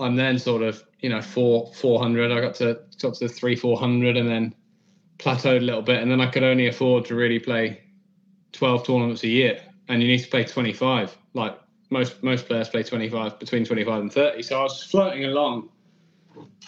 [0.00, 2.32] I'm then sort of, you know, four 400.
[2.32, 4.54] I got to got to three 400, and then
[5.18, 7.80] plateaued a little bit, and then I could only afford to really play
[8.52, 11.16] 12 tournaments a year, and you need to play 25.
[11.34, 11.58] Like
[11.90, 14.42] most most players play 25 between 25 and 30.
[14.42, 15.68] So I was floating along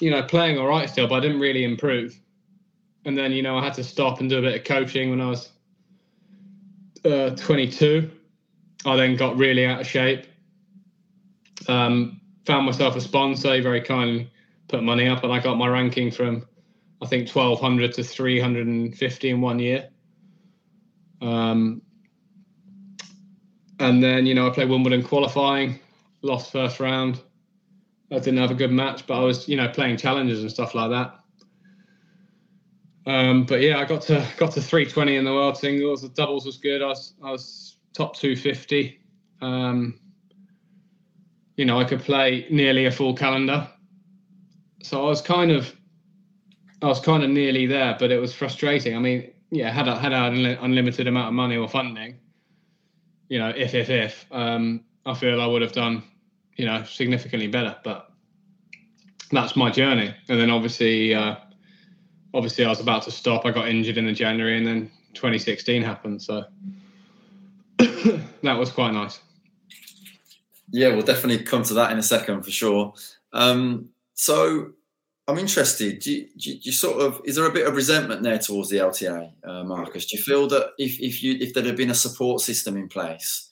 [0.01, 2.19] you know, playing all right still, but I didn't really improve.
[3.05, 5.21] And then, you know, I had to stop and do a bit of coaching when
[5.21, 5.51] I was
[7.05, 8.11] uh, 22.
[8.85, 10.27] I then got really out of shape.
[11.69, 14.31] Um, found myself a sponsor, very kindly
[14.69, 16.47] put money up, and I got my ranking from,
[17.03, 19.89] I think, 1200 to 350 in one year.
[21.23, 21.83] Um,
[23.79, 25.79] and then, you know, I played Wimbledon qualifying,
[26.23, 27.21] lost first round.
[28.11, 30.75] I didn't have a good match, but I was, you know, playing challenges and stuff
[30.75, 31.19] like that.
[33.07, 36.03] Um, but yeah, I got to got to 320 in the world singles.
[36.03, 36.83] The doubles was good.
[36.83, 39.01] I was I was top 250.
[39.41, 40.01] Um,
[41.57, 43.69] you know, I could play nearly a full calendar.
[44.83, 45.75] So I was kind of
[46.83, 48.97] I was kind of nearly there, but it was frustrating.
[48.97, 52.19] I mean, yeah, had I had an unlimited amount of money or funding,
[53.29, 56.03] you know, if if if, um, I feel I would have done
[56.57, 57.77] you know, significantly better.
[57.85, 58.11] But
[59.31, 60.15] that's my journey.
[60.29, 61.37] And then obviously, uh,
[62.35, 63.47] obviously, I was about to stop.
[63.47, 66.23] I got injured in the January, and then 2016 happened.
[66.23, 66.45] So
[67.79, 69.21] that was quite nice.
[70.71, 72.93] Yeah, we'll definitely come to that in a second for sure.
[73.33, 74.73] Um, so
[75.29, 76.01] I'm interested.
[76.01, 78.79] Do you, do you, sort of is there a bit of resentment there towards the
[78.79, 80.07] LTA, uh, Marcus?
[80.07, 82.89] Do you feel that if if you if there had been a support system in
[82.89, 83.51] place,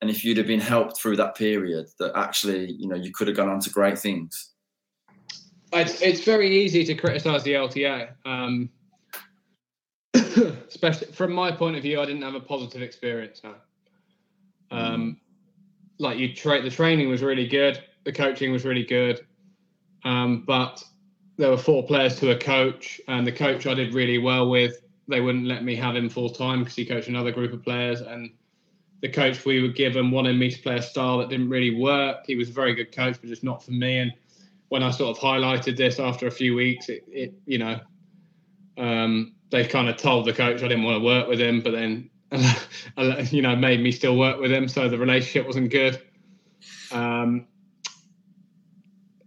[0.00, 3.28] and if you'd have been helped through that period that actually you know you could
[3.28, 4.50] have gone on to great things.
[5.72, 8.70] It's, it's very easy to criticize the lta um,
[10.14, 13.42] especially from my point of view i didn't have a positive experience
[14.70, 15.18] um,
[15.98, 19.26] like you tra- the training was really good the coaching was really good
[20.04, 20.84] um, but
[21.38, 24.80] there were four players to a coach and the coach i did really well with
[25.08, 28.00] they wouldn't let me have him full time because he coached another group of players
[28.00, 28.30] and
[29.04, 32.24] the coach we were given wanted me to play a style that didn't really work.
[32.26, 33.98] He was a very good coach, but just not for me.
[33.98, 34.14] And
[34.70, 37.80] when I sort of highlighted this after a few weeks, it, it you know,
[38.78, 41.72] um, they kind of told the coach I didn't want to work with him, but
[41.72, 42.08] then,
[43.30, 44.68] you know, made me still work with him.
[44.68, 46.00] So the relationship wasn't good.
[46.90, 47.46] Um,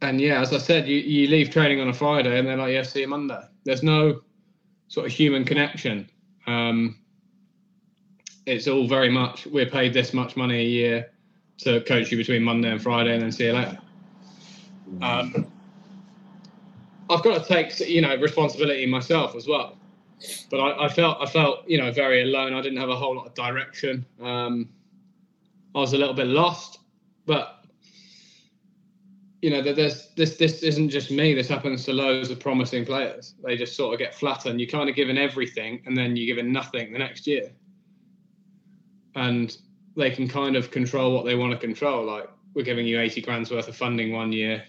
[0.01, 2.73] and yeah, as I said, you, you leave training on a Friday and they're like,
[2.73, 3.43] yeah, see you Monday.
[3.63, 4.21] There's no
[4.87, 6.09] sort of human connection.
[6.47, 6.97] Um,
[8.47, 11.11] it's all very much we're paid this much money a year
[11.59, 13.77] to coach you between Monday and Friday, and then see you later.
[15.01, 15.51] Um,
[17.09, 19.77] I've got to take you know responsibility myself as well,
[20.49, 22.53] but I, I, felt I felt you know very alone.
[22.53, 24.05] I didn't have a whole lot of direction.
[24.21, 24.69] Um,
[25.75, 26.79] I was a little bit lost,
[27.25, 27.65] but
[29.41, 31.33] you know there's this this isn't just me.
[31.33, 33.35] This happens to loads of promising players.
[33.43, 34.61] They just sort of get flattened.
[34.61, 37.51] You kind of given everything, and then you're given nothing the next year
[39.17, 39.57] and
[39.95, 42.05] they can kind of control what they want to control.
[42.05, 44.63] Like we're giving you 80 grand's worth of funding one year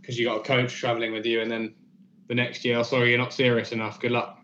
[0.00, 1.74] because you got a coach traveling with you, and then
[2.28, 4.00] the next year, oh, sorry, you're not serious enough.
[4.00, 4.38] Good luck.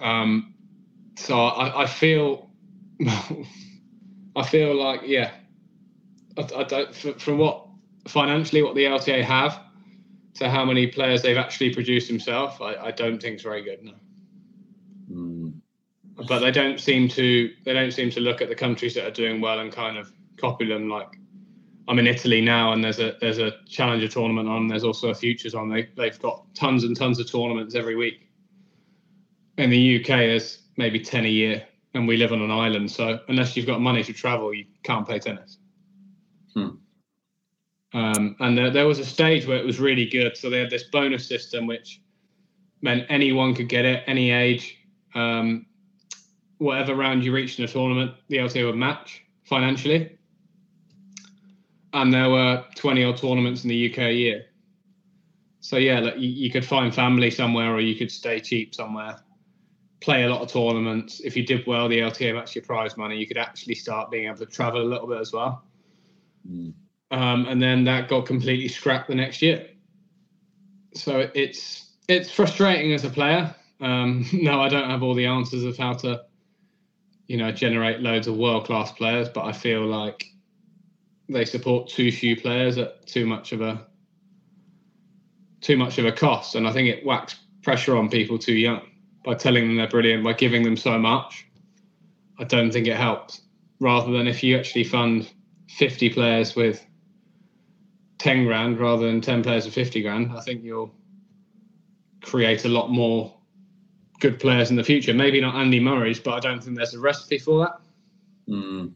[0.00, 0.54] Um,
[1.16, 2.50] so I, I feel,
[4.36, 5.32] I feel like yeah,
[6.38, 7.66] I, I don't from what
[8.06, 9.60] financially what the LTA have
[10.34, 12.56] to how many players they've actually produced themselves.
[12.60, 13.82] I, I don't think it's very good.
[13.82, 13.94] No.
[16.16, 19.10] But they don't seem to they don't seem to look at the countries that are
[19.10, 20.88] doing well and kind of copy them.
[20.88, 21.08] Like
[21.88, 24.68] I'm in Italy now, and there's a there's a challenger tournament on.
[24.68, 25.68] There's also a futures on.
[25.68, 28.28] They they've got tons and tons of tournaments every week.
[29.58, 32.90] In the UK, there's maybe ten a year, and we live on an island.
[32.90, 35.58] So unless you've got money to travel, you can't play tennis.
[36.54, 36.68] Hmm.
[37.92, 40.36] Um, and there, there was a stage where it was really good.
[40.36, 42.00] So they had this bonus system, which
[42.82, 44.78] meant anyone could get it, any age.
[45.14, 45.66] Um,
[46.58, 50.18] whatever round you reached in a tournament, the LTA would match financially.
[51.92, 54.46] And there were 20 odd tournaments in the UK a year.
[55.60, 59.16] So yeah, like you, you could find family somewhere, or you could stay cheap somewhere.
[60.00, 61.20] Play a lot of tournaments.
[61.20, 63.16] If you did well, the LTA match your prize money.
[63.16, 65.64] You could actually start being able to travel a little bit as well.
[66.46, 66.74] Mm.
[67.10, 69.68] Um, and then that got completely scrapped the next year.
[70.94, 73.54] So it's it's frustrating as a player.
[73.80, 76.24] Um, no, I don't have all the answers of how to,
[77.26, 80.24] you know, generate loads of world class players, but I feel like
[81.28, 83.86] they support too few players at too much of a
[85.60, 88.82] too much of a cost, and I think it whacks pressure on people too young
[89.24, 91.46] by telling them they're brilliant, by giving them so much.
[92.38, 93.40] I don't think it helps.
[93.80, 95.30] Rather than if you actually fund
[95.70, 96.84] 50 players with
[98.18, 100.94] 10 grand rather than 10 players with 50 grand, I think you'll
[102.22, 103.33] create a lot more
[104.20, 105.14] good players in the future.
[105.14, 107.80] Maybe not Andy Murray's, but I don't think there's a recipe for that.
[108.48, 108.92] Mm.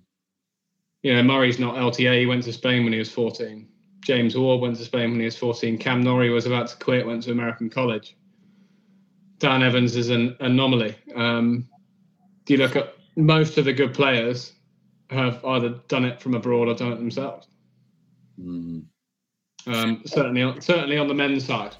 [1.03, 2.21] You know, Murray's not LTA.
[2.21, 3.69] He went to Spain when he was 14.
[4.01, 5.79] James Ward went to Spain when he was 14.
[5.79, 8.17] Cam Norrie was about to quit, went to American college.
[9.39, 10.97] Dan Evans is an anomaly.
[11.15, 11.69] Um,
[12.45, 14.53] do you look at most of the good players
[15.11, 17.47] have either done it from abroad or done it themselves?
[18.41, 18.85] Mm.
[19.67, 21.77] Um, certainly, certainly on the men's side.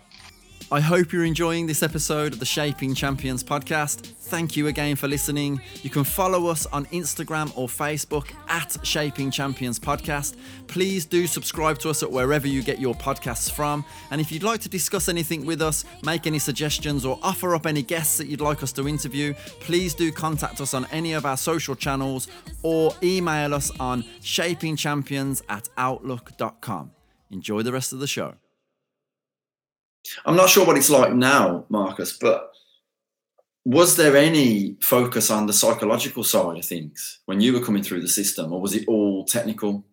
[0.71, 4.07] I hope you're enjoying this episode of the Shaping Champions podcast.
[4.07, 5.63] Thank you again for listening.
[5.83, 10.37] You can follow us on Instagram or Facebook at Shaping Champions Podcast.
[10.67, 13.83] Please do subscribe to us at wherever you get your podcasts from.
[14.11, 17.65] And if you'd like to discuss anything with us, make any suggestions, or offer up
[17.65, 21.25] any guests that you'd like us to interview, please do contact us on any of
[21.25, 22.29] our social channels
[22.63, 26.91] or email us on shapingchampions at outlook.com.
[27.31, 28.35] Enjoy the rest of the show.
[30.25, 32.53] I'm not sure what it's like now, Marcus, but
[33.65, 38.01] was there any focus on the psychological side of things when you were coming through
[38.01, 39.85] the system, or was it all technical?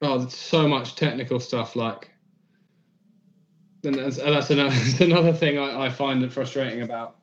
[0.00, 1.74] Oh, so much technical stuff.
[1.74, 2.10] Like,
[3.82, 7.16] and that's, that's another, another thing I, I find it frustrating about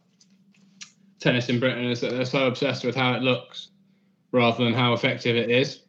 [1.22, 3.70] tennis in Britain is that they're so obsessed with how it looks
[4.34, 5.84] rather than how effective it is.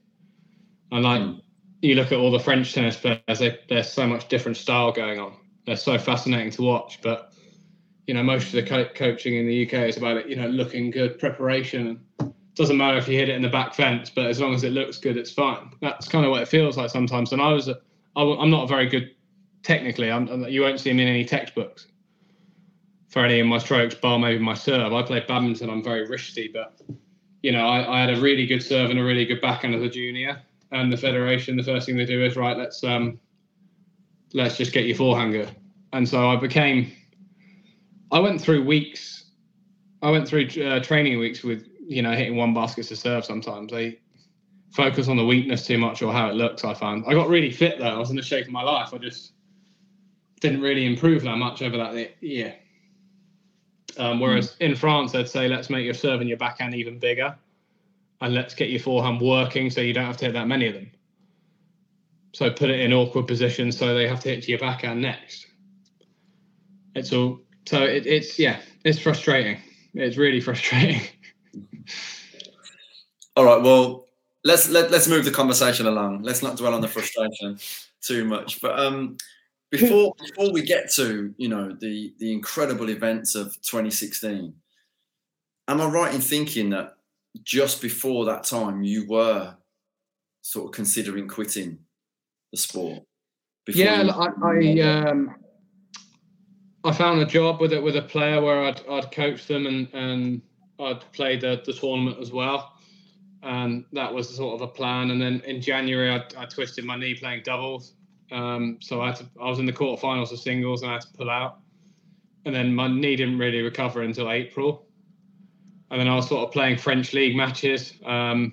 [0.92, 1.40] And like, mm.
[1.82, 5.18] you look at all the French tennis players, they, there's so much different style going
[5.18, 5.34] on
[5.66, 7.00] they're so fascinating to watch.
[7.02, 7.32] But
[8.06, 10.28] you know, most of the co- coaching in the UK is about it.
[10.28, 12.00] You know, looking good, preparation.
[12.54, 14.72] Doesn't matter if you hit it in the back fence, but as long as it
[14.72, 15.70] looks good, it's fine.
[15.82, 17.32] That's kind of what it feels like sometimes.
[17.32, 17.68] And I was,
[18.16, 19.10] I'm not very good
[19.62, 20.10] technically.
[20.10, 21.88] I'm, you won't see me in any textbooks
[23.08, 24.92] for any of my strokes, bar maybe my serve.
[24.92, 25.68] I play badminton.
[25.68, 26.80] I'm very wristy, but
[27.42, 29.82] you know, I, I, had a really good serve and a really good backhand as
[29.82, 30.40] a junior.
[30.72, 32.56] And the federation, the first thing they do is right.
[32.56, 33.18] Let's um,
[34.36, 35.50] let's just get your forehand good.
[35.94, 36.92] And so I became,
[38.12, 39.30] I went through weeks,
[40.02, 43.72] I went through uh, training weeks with, you know, hitting one basket to serve sometimes.
[43.72, 43.98] They
[44.72, 47.04] focus on the weakness too much or how it looks, I found.
[47.08, 47.86] I got really fit though.
[47.86, 48.92] I was in the shape of my life.
[48.92, 49.32] I just
[50.40, 52.54] didn't really improve that much over that year.
[53.96, 54.60] Um, whereas mm.
[54.60, 57.34] in France, they'd say, let's make your serve and your backhand even bigger
[58.20, 60.74] and let's get your forehand working so you don't have to hit that many of
[60.74, 60.90] them.
[62.36, 65.46] So put it in awkward positions so they have to hit your backhand next.
[66.94, 69.56] It's all so it, it's yeah, it's frustrating.
[69.94, 71.00] It's really frustrating.
[73.36, 74.04] all right, well,
[74.44, 76.24] let's let, let's move the conversation along.
[76.24, 77.58] Let's not dwell on the frustration
[78.02, 78.60] too much.
[78.60, 79.16] But um,
[79.70, 84.52] before before we get to you know the the incredible events of 2016,
[85.68, 86.96] am I right in thinking that
[87.42, 89.56] just before that time you were
[90.42, 91.78] sort of considering quitting
[92.52, 93.02] the sport?
[93.68, 95.34] Yeah, I, I, um,
[96.84, 99.88] I found a job with it with a player where I'd, I'd coached them and,
[99.92, 100.42] and
[100.78, 102.74] I'd played the, the tournament as well.
[103.42, 105.10] And that was sort of a plan.
[105.10, 107.94] And then in January, I, I twisted my knee playing doubles.
[108.30, 111.02] Um, so I, had to, I was in the quarterfinals of singles and I had
[111.02, 111.58] to pull out.
[112.44, 114.86] And then my knee didn't really recover until April.
[115.90, 117.94] And then I was sort of playing French league matches.
[118.04, 118.52] Um,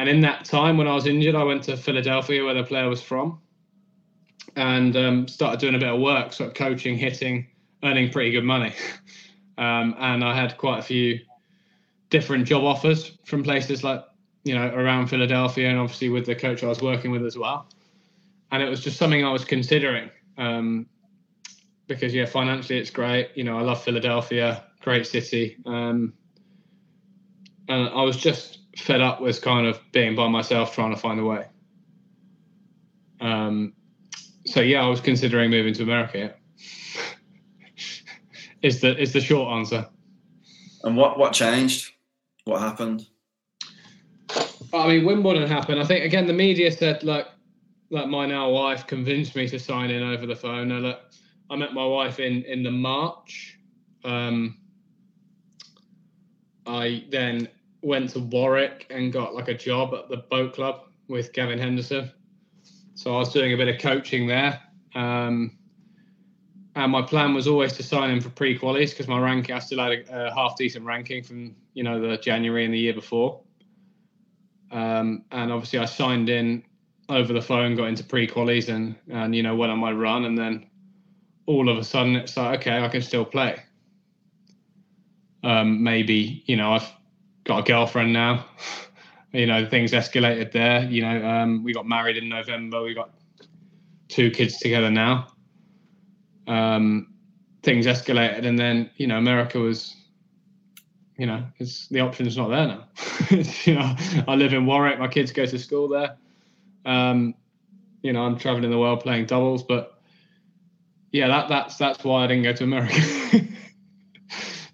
[0.00, 2.88] and in that time, when I was injured, I went to Philadelphia, where the player
[2.88, 3.38] was from,
[4.56, 7.48] and um, started doing a bit of work, sort of coaching, hitting,
[7.84, 8.72] earning pretty good money.
[9.58, 11.20] um, and I had quite a few
[12.08, 14.02] different job offers from places like,
[14.42, 17.68] you know, around Philadelphia, and obviously with the coach I was working with as well.
[18.52, 20.86] And it was just something I was considering um,
[21.88, 23.32] because, yeah, financially it's great.
[23.34, 25.58] You know, I love Philadelphia, great city.
[25.66, 26.14] Um,
[27.68, 31.20] and I was just fed up with kind of being by myself trying to find
[31.20, 31.46] a way.
[33.20, 33.74] Um,
[34.46, 36.34] so yeah, I was considering moving to America.
[38.62, 39.86] is the is the short answer.
[40.82, 41.92] And what what changed?
[42.44, 43.06] What happened?
[44.72, 45.80] I mean, Wimbledon happened.
[45.80, 47.26] I think again the media said like
[47.90, 50.68] like my now wife convinced me to sign in over the phone.
[50.68, 51.00] Now, look,
[51.50, 53.58] I met my wife in in the March.
[54.04, 54.56] Um,
[56.66, 57.48] I then
[57.82, 62.10] went to Warwick and got like a job at the boat club with Gavin Henderson.
[62.94, 64.60] So I was doing a bit of coaching there.
[64.94, 65.58] Um,
[66.76, 69.78] and my plan was always to sign him for pre-qualies because my ranking, I still
[69.80, 73.40] had a, a, half decent ranking from you know the January and the year before.
[74.70, 76.62] Um, and obviously I signed in
[77.08, 80.38] over the phone, got into pre-qualies and and you know went on my run, and
[80.38, 80.70] then
[81.46, 83.60] all of a sudden it's like okay, I can still play.
[85.42, 86.92] Um, maybe you know I've
[87.44, 88.46] got a girlfriend now.
[89.32, 90.84] you know things escalated there.
[90.84, 92.82] You know um, we got married in November.
[92.82, 93.10] We got
[94.08, 95.28] two kids together now.
[96.46, 97.14] Um,
[97.62, 99.96] things escalated, and then you know America was.
[101.16, 102.84] You know, it's the option's not there now.
[103.66, 103.94] you know,
[104.26, 104.98] I live in Warwick.
[104.98, 106.16] My kids go to school there.
[106.86, 107.34] Um,
[108.02, 110.00] you know, I'm traveling the world playing doubles, but
[111.12, 113.02] yeah, that that's that's why I didn't go to America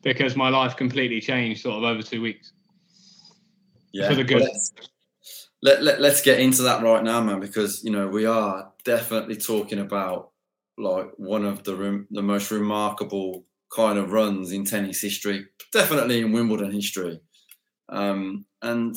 [0.02, 2.52] because my life completely changed sort of over two weeks.
[3.96, 4.42] Yeah, for the good.
[4.42, 4.72] Let's,
[5.62, 9.36] let, let, let's get into that right now, man, because you know we are definitely
[9.36, 10.30] talking about
[10.78, 13.44] like one of the the most remarkable
[13.74, 17.20] kind of runs in tennis history, definitely in Wimbledon history.
[17.88, 18.96] Um, and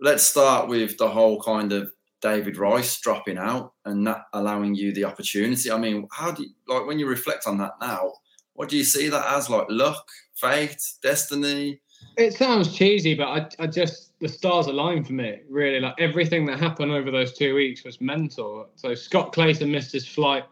[0.00, 4.92] let's start with the whole kind of David Rice dropping out and that allowing you
[4.92, 5.70] the opportunity.
[5.70, 8.12] I mean, how do you, like when you reflect on that now?
[8.54, 9.48] What do you see that as?
[9.48, 11.80] Like luck, fate, destiny?
[12.16, 15.40] It sounds cheesy, but I, I just the stars aligned for me.
[15.48, 18.68] Really, like everything that happened over those two weeks was mental.
[18.76, 20.44] So Scott Clayton missed his flight.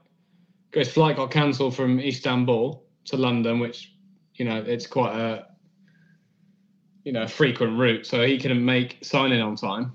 [0.72, 3.94] His flight got cancelled from Istanbul to London, which
[4.34, 5.46] you know it's quite a
[7.04, 9.92] you know frequent route, so he couldn't make signing on time.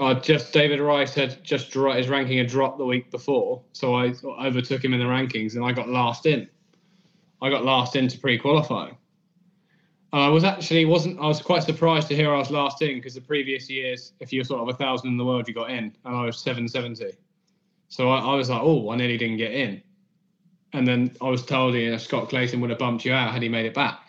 [0.00, 4.14] I just David Rice had just his ranking had dropped the week before, so I
[4.40, 6.48] overtook him in the rankings, and I got last in.
[7.40, 8.96] I got last into pre-qualifying.
[10.12, 13.14] I was actually wasn't I was quite surprised to hear I was last in because
[13.14, 15.94] the previous years, if you're sort of a thousand in the world, you got in,
[16.04, 17.12] and I was seven seventy.
[17.88, 19.82] So I, I, was like, oh, I nearly didn't get in,
[20.72, 23.42] and then I was told, you know, Scott Clayton would have bumped you out had
[23.42, 24.00] he made it back.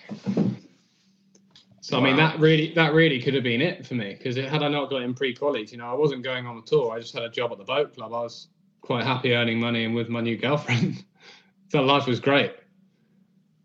[1.81, 2.05] So wow.
[2.05, 4.67] I mean that really that really could have been it for me because had I
[4.67, 6.93] not got in pre-qualies, you know, I wasn't going on the tour.
[6.93, 8.13] I just had a job at the boat club.
[8.13, 8.47] I was
[8.81, 11.03] quite happy earning money and with my new girlfriend.
[11.69, 12.53] so life was great.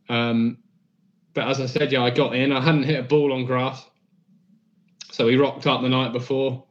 [0.08, 0.58] Um,
[1.38, 2.50] but as I said, yeah, I got in.
[2.50, 3.86] I hadn't hit a ball on grass,
[5.12, 6.64] so we rocked up the night before.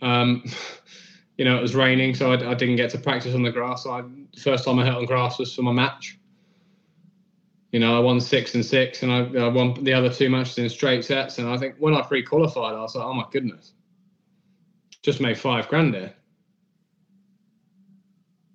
[0.00, 0.42] Um,
[1.36, 3.86] you know, it was raining, so I, I, didn't get to practice on the grass.
[3.86, 4.02] I,
[4.38, 6.18] first time I hit on grass was for my match
[7.72, 10.56] you know, I won six and six, and I, I, won the other two matches
[10.58, 11.38] in straight sets.
[11.38, 13.72] And I think when I pre-qualified, I was like, oh my goodness,
[15.02, 16.14] just made five grand there.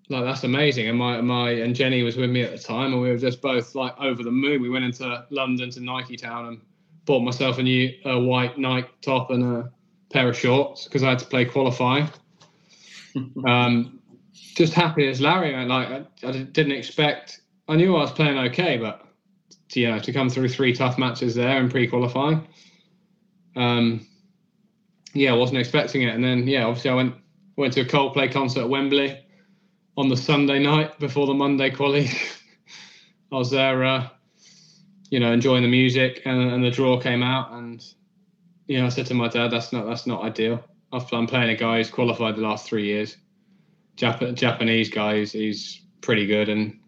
[0.09, 0.87] Like that's amazing.
[0.87, 3.41] And my my and Jenny was with me at the time, and we were just
[3.41, 4.61] both like over the moon.
[4.61, 6.61] We went into London to Nike Town and
[7.05, 9.71] bought myself a new a white Nike top and a
[10.11, 12.09] pair of shorts because I had to play qualifying.
[13.45, 13.99] um,
[14.33, 15.53] just happy as Larry.
[15.65, 17.41] Like I, I didn't expect.
[17.67, 19.05] I knew I was playing okay, but
[19.69, 22.47] to, you know, to come through three tough matches there and pre-qualifying.
[23.55, 24.07] Um,
[25.13, 27.13] yeah, I wasn't expecting it, and then yeah, obviously I went
[27.57, 29.23] went to a Coldplay concert at Wembley
[29.99, 32.09] on the Sunday night before the Monday quali.
[33.33, 34.07] I was there, uh,
[35.09, 37.83] you know, enjoying the music, and, and the draw came out, and
[38.65, 41.55] you know, I said to my dad, "That's not that's not ideal." I'm playing a
[41.55, 43.17] guy who's qualified the last three years,
[43.97, 45.17] Jap- Japanese guy.
[45.17, 46.79] He's, he's pretty good, and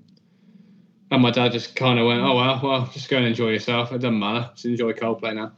[1.12, 3.92] and my dad just kind of went, "Oh well, well, just go and enjoy yourself.
[3.92, 4.50] It doesn't matter.
[4.54, 5.52] Just enjoy Coldplay now."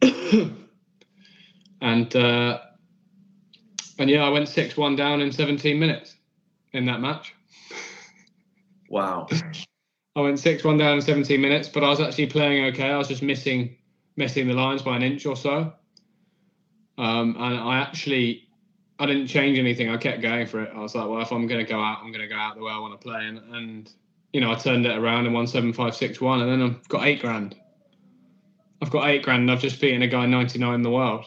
[1.82, 2.60] and uh,
[3.98, 6.16] and yeah, I went six one down in 17 minutes
[6.72, 7.34] in that match.
[8.88, 9.28] Wow.
[10.16, 12.90] I went six one down in 17 minutes, but I was actually playing okay.
[12.90, 13.76] I was just missing
[14.16, 15.72] missing the lines by an inch or so.
[16.98, 18.48] Um, and I actually
[18.98, 19.88] I didn't change anything.
[19.88, 20.70] I kept going for it.
[20.74, 22.56] I was like, well, if I'm going to go out, I'm going to go out
[22.56, 23.26] the way I want to play.
[23.26, 23.90] And, and
[24.34, 26.88] you know, I turned it around and won seven five six one, and then I've
[26.88, 27.56] got eight grand.
[28.82, 31.24] I've got eight grand, and I've just beaten a guy ninety nine in the world.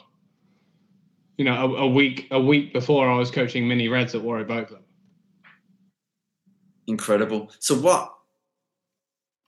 [1.37, 4.47] You know, a, a, week a week before I was coaching mini reds at Warwick
[4.47, 4.82] Boat Club.
[6.87, 7.51] Incredible.
[7.59, 8.13] So what?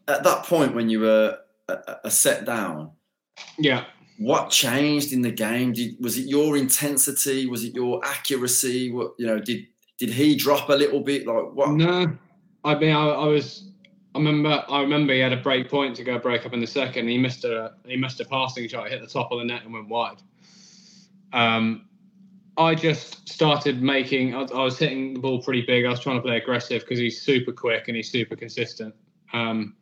[0.08, 2.92] At that point, when you were a, a set down,
[3.58, 3.86] yeah.
[4.18, 5.74] What changed in the game?
[5.74, 7.48] Did, was it your intensity?
[7.48, 8.92] Was it your accuracy?
[8.92, 9.40] What you know?
[9.40, 9.68] Did
[9.98, 11.28] did he drop a little bit?
[11.28, 11.72] Like what?
[11.72, 12.16] No,
[12.64, 13.70] I mean, I, I, was.
[14.14, 14.64] I remember.
[14.70, 17.10] I remember he had a break point to go break up in the second.
[17.10, 17.74] He missed a.
[17.86, 18.86] He missed a passing shot.
[18.86, 20.22] He Hit the top of the net and went wide.
[21.34, 21.90] Um,
[22.58, 24.34] I just started making.
[24.34, 25.86] I, I, was hitting the ball pretty big.
[25.86, 28.96] I was trying to play aggressive because he's super quick and he's super consistent.
[29.34, 29.76] Um,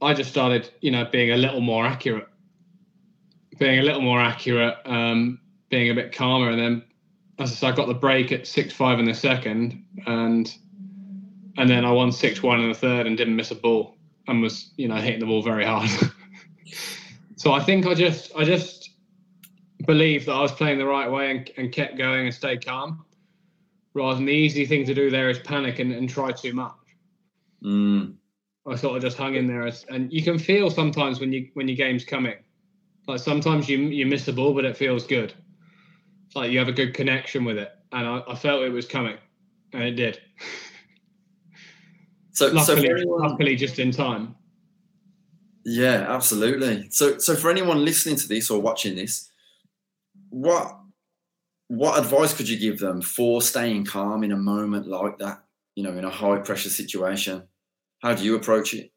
[0.00, 2.28] I just started, you know, being a little more accurate,
[3.58, 6.84] being a little more accurate, um, being a bit calmer, and then
[7.38, 10.52] as I said, I got the break at six five in the second, and
[11.56, 13.96] and then I won six one in the third and didn't miss a ball
[14.28, 15.90] and was, you know, hitting the ball very hard.
[17.36, 18.77] so I think I just I just
[19.88, 23.06] believed that I was playing the right way and, and kept going and stayed calm.
[23.94, 26.74] Rather than the easy thing to do there is panic and, and try too much.
[27.64, 28.14] Mm.
[28.66, 31.66] I sort of just hung in there, and you can feel sometimes when you when
[31.66, 32.34] your game's coming.
[33.06, 35.32] Like sometimes you you miss the ball, but it feels good.
[36.26, 38.86] It's like you have a good connection with it, and I, I felt it was
[38.86, 39.16] coming,
[39.72, 40.20] and it did.
[42.32, 44.36] So, luckily, so anyone, luckily, just in time.
[45.64, 46.88] Yeah, absolutely.
[46.90, 49.27] So, so for anyone listening to this or watching this,
[50.30, 50.78] what
[51.68, 55.44] what advice could you give them for staying calm in a moment like that?
[55.76, 57.42] You know, in a high pressure situation,
[58.02, 58.90] how do you approach it?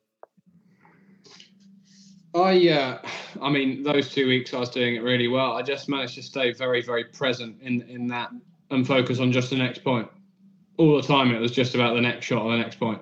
[2.33, 3.01] I, uh,
[3.41, 5.51] I mean, those two weeks I was doing it really well.
[5.51, 8.31] I just managed to stay very, very present in in that
[8.69, 10.07] and focus on just the next point.
[10.77, 13.01] All the time, it was just about the next shot or the next point.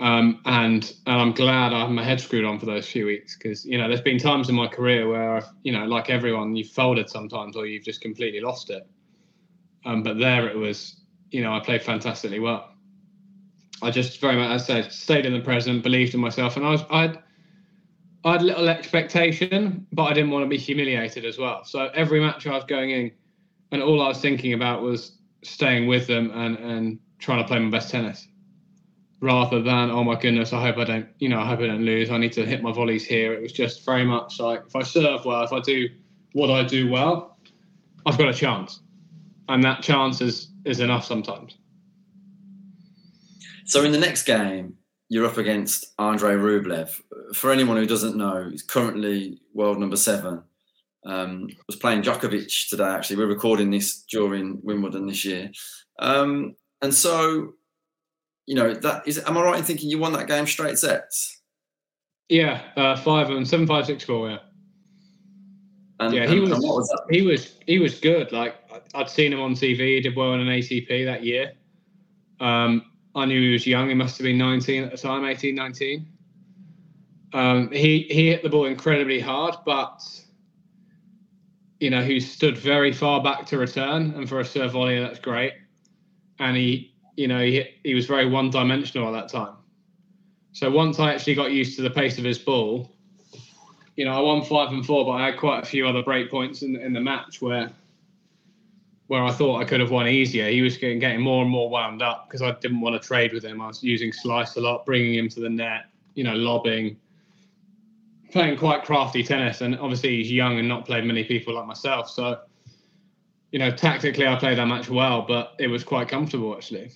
[0.00, 3.36] Um, and and I'm glad I have my head screwed on for those few weeks
[3.36, 6.70] because you know there's been times in my career where you know like everyone you've
[6.70, 8.88] folded sometimes or you've just completely lost it.
[9.84, 10.96] Um, but there it was,
[11.30, 12.70] you know, I played fantastically well.
[13.82, 16.64] I just very much, as I said, stayed in the present, believed in myself, and
[16.64, 17.18] I was I'd
[18.24, 21.62] I had little expectation, but I didn't want to be humiliated as well.
[21.64, 23.12] So every match I was going in,
[23.70, 27.58] and all I was thinking about was staying with them and and trying to play
[27.58, 28.29] my best tennis
[29.20, 31.84] rather than oh my goodness i hope i don't you know i hope i don't
[31.84, 32.10] lose.
[32.10, 33.32] I need to hit my volleys here.
[33.32, 35.88] It was just very much like if i serve well if i do
[36.32, 37.38] what i do well
[38.06, 38.80] i've got a chance.
[39.48, 41.56] And that chance is is enough sometimes.
[43.64, 44.74] So in the next game
[45.08, 47.00] you're up against andrei rublev.
[47.34, 50.42] For anyone who doesn't know he's currently world number seven.
[51.06, 52.84] Um, was playing Djokovic today.
[52.84, 55.50] Actually, we're recording this during Wimbledon this year,
[55.98, 57.54] um, and so
[58.50, 59.22] you know that is.
[59.26, 61.40] Am I right in thinking you won that game straight sets?
[62.28, 64.28] Yeah, uh, five and seven, five, six, four.
[64.28, 64.38] Yeah.
[66.00, 68.32] And, yeah, he was, and was he was he was good.
[68.32, 68.56] Like
[68.92, 69.94] I'd seen him on TV.
[69.94, 71.52] He did well in an ATP that year.
[72.40, 73.88] Um, I knew he was young.
[73.88, 76.08] He must have been 19 at the time, 18, 19.
[77.32, 80.02] Um, he he hit the ball incredibly hard, but
[81.78, 85.20] you know he stood very far back to return, and for a serve volley, that's
[85.20, 85.52] great.
[86.40, 89.54] And he you know, he, he was very one dimensional at that time.
[90.52, 92.90] So once I actually got used to the pace of his ball,
[93.96, 96.30] you know, I won five and four, but I had quite a few other break
[96.30, 97.70] points in, in the match where
[99.08, 100.48] where I thought I could have won easier.
[100.48, 103.32] He was getting, getting more and more wound up because I didn't want to trade
[103.32, 103.60] with him.
[103.60, 106.96] I was using slice a lot, bringing him to the net, you know, lobbing,
[108.30, 109.62] playing quite crafty tennis.
[109.62, 112.08] And obviously he's young and not played many people like myself.
[112.08, 112.38] So,
[113.52, 116.90] you know, tactically I played that match well, but it was quite comfortable actually.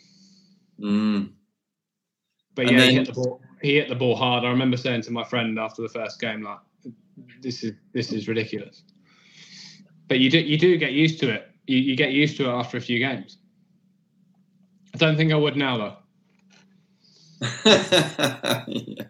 [0.81, 1.31] Mm.
[2.55, 3.41] But yeah, then, he hit the ball.
[3.63, 4.45] He hit the ball hard.
[4.45, 6.59] I remember saying to my friend after the first game, like,
[7.41, 8.85] "This is this is ridiculous."
[10.09, 11.51] But you do you do get used to it.
[11.67, 13.39] You, you get used to it after a few games.
[14.95, 15.97] I don't think I would now, though.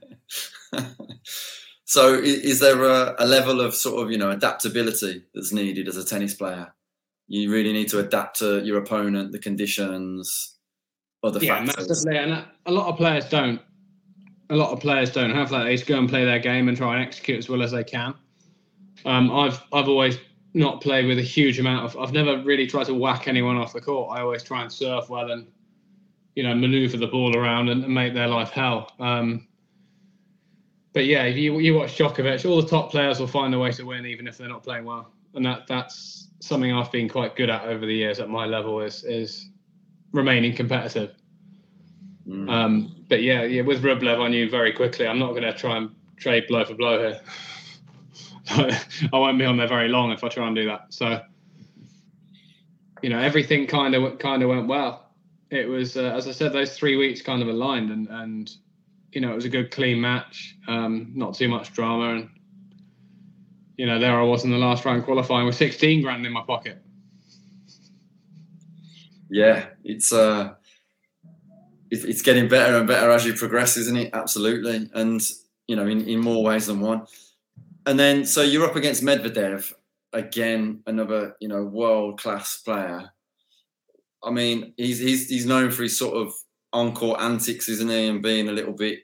[1.84, 5.98] so, is there a, a level of sort of you know adaptability that's needed as
[5.98, 6.72] a tennis player?
[7.26, 10.58] You really need to adapt to your opponent, the conditions,
[11.22, 11.88] other yeah, factors.
[11.88, 12.18] massively.
[12.18, 13.60] And a lot of players don't.
[14.50, 15.64] A lot of players don't have that.
[15.64, 17.82] They just go and play their game and try and execute as well as they
[17.82, 18.14] can.
[19.06, 20.18] Um, I've I've always
[20.52, 21.96] not played with a huge amount of.
[21.96, 24.16] I've never really tried to whack anyone off the court.
[24.16, 25.46] I always try and surf well and
[26.34, 28.92] you know maneuver the ball around and, and make their life hell.
[29.00, 29.48] Um,
[30.92, 33.72] but yeah, if you you watch Djokovic, all the top players will find a way
[33.72, 37.36] to win even if they're not playing well, and that that's something I've been quite
[37.36, 38.80] good at over the years at my level.
[38.80, 39.48] Is is
[40.12, 41.14] remaining competitive.
[42.28, 42.50] Mm.
[42.50, 45.76] Um, but yeah, yeah, with Rublev, I knew very quickly I'm not going to try
[45.76, 47.20] and trade blow for blow here.
[49.12, 50.86] I won't be on there very long if I try and do that.
[50.90, 51.20] So,
[53.02, 55.10] you know, everything kind of kind of went well.
[55.50, 58.50] It was, uh, as I said, those three weeks kind of aligned, and and
[59.12, 60.56] you know, it was a good, clean match.
[60.66, 62.30] Um, not too much drama, and
[63.76, 66.42] you know, there I was in the last round qualifying with 16 grand in my
[66.42, 66.84] pocket
[69.34, 70.54] yeah, it's uh,
[71.90, 74.10] it's, it's getting better and better as you progress, isn't it?
[74.12, 75.20] Absolutely, and
[75.66, 77.06] you know, in, in more ways than one.
[77.86, 79.72] And then, so you're up against Medvedev.
[80.12, 83.10] again, another you know world class player.
[84.22, 86.32] I mean, he's he's he's known for his sort of
[86.72, 89.00] encore antics, isn't he, and being a little bit,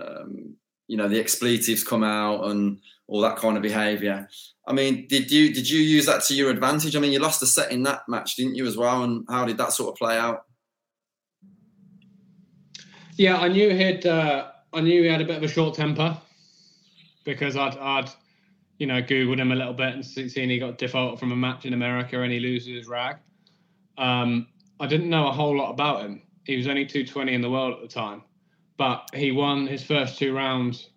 [0.00, 0.54] um,
[0.88, 2.80] you know, the expletives come out and
[3.10, 4.28] all that kind of behaviour.
[4.66, 6.94] I mean, did you did you use that to your advantage?
[6.94, 9.02] I mean, you lost a set in that match, didn't you, as well?
[9.02, 10.44] And how did that sort of play out?
[13.16, 14.06] Yeah, I knew he'd.
[14.06, 16.16] Uh, I knew he had a bit of a short temper
[17.24, 18.10] because I'd, I'd,
[18.78, 21.66] you know, googled him a little bit and seen he got defaulted from a match
[21.66, 23.16] in America and he loses his rag.
[23.98, 24.46] Um,
[24.78, 26.22] I didn't know a whole lot about him.
[26.44, 28.22] He was only 220 in the world at the time,
[28.78, 30.89] but he won his first two rounds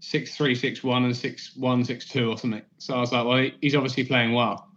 [0.00, 2.62] six three, six one, and six one, six two, or something.
[2.78, 4.68] So I was like, well, he's obviously playing well.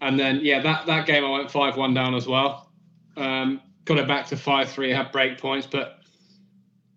[0.00, 2.70] And then yeah, that that game I went five one down as well.
[3.16, 4.90] Um, got it back to five three.
[4.90, 5.98] Had break points, but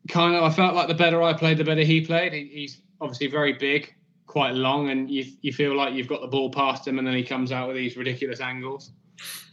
[0.09, 2.33] kind of I felt like the better I played, the better he played.
[2.33, 3.93] He, he's obviously very big,
[4.27, 7.15] quite long, and you you feel like you've got the ball past him, and then
[7.15, 8.91] he comes out with these ridiculous angles.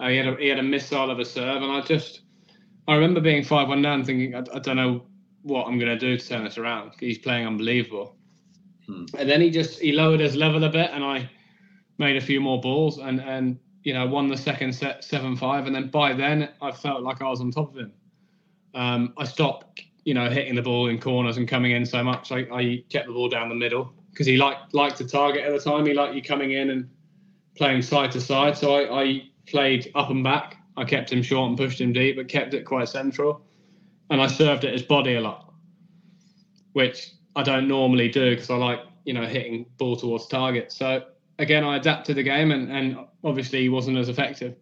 [0.01, 2.23] Uh, he had a he had a missile of a serve, and I just
[2.89, 5.07] I remember being five one down, thinking I, I don't know
[5.47, 6.93] what I'm going to do to turn this around.
[6.99, 8.17] He's playing unbelievable.
[8.87, 9.05] Hmm.
[9.17, 11.31] And then he just he lowered his level a bit, and I
[11.99, 15.67] made a few more balls, and and you know won the second set seven five,
[15.67, 17.93] and then by then I felt like I was on top of him.
[18.75, 22.31] Um, I stopped, you know, hitting the ball in corners and coming in so much.
[22.31, 25.53] I, I kept the ball down the middle because he liked liked to target at
[25.53, 25.87] the time.
[25.87, 26.91] He liked you coming in and
[27.57, 28.59] playing side to side.
[28.59, 30.57] So I, I played up and back.
[30.77, 33.47] I kept him short and pushed him deep, but kept it quite central
[34.11, 35.53] and I served at his body a lot,
[36.73, 40.73] which I don't normally do because I like you know hitting ball towards target.
[40.73, 41.05] So
[41.39, 44.57] again, I adapted the game, and, and obviously he wasn't as effective.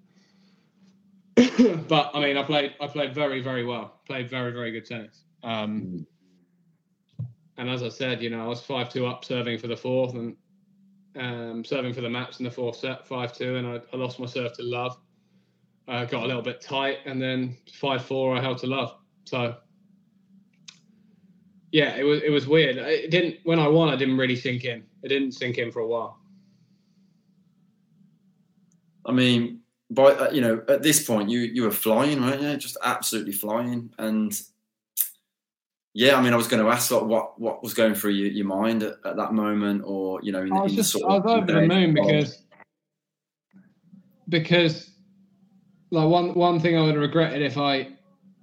[1.89, 4.01] but I mean, I played I played very very well.
[4.07, 5.23] Played very very good tennis.
[5.43, 6.07] Um,
[7.21, 7.27] mm.
[7.59, 10.15] and as I said, you know, I was five two up serving for the fourth,
[10.15, 10.37] and
[11.17, 14.19] um, serving for the match in the fourth set, five two, and I, I lost
[14.19, 14.97] my serve to love.
[15.87, 18.97] Uh, got a little bit tight, and then five four I held to love.
[19.25, 19.57] So
[21.73, 22.77] yeah, it was it was weird.
[22.77, 23.89] It didn't when I won.
[23.89, 24.85] I didn't really sink in.
[25.03, 26.19] It didn't sink in for a while.
[29.05, 29.61] I mean,
[29.91, 32.41] by uh, you know, at this point, you you were flying, right?
[32.41, 33.93] Yeah, just absolutely flying.
[33.99, 34.41] And
[35.95, 38.31] yeah, I mean, I was going to ask like, what what was going through your,
[38.31, 41.23] your mind at, at that moment, or you know, in, I was just I was
[41.27, 42.43] over the moon because
[44.29, 44.93] because
[45.91, 47.89] like one one thing I would have regretted if I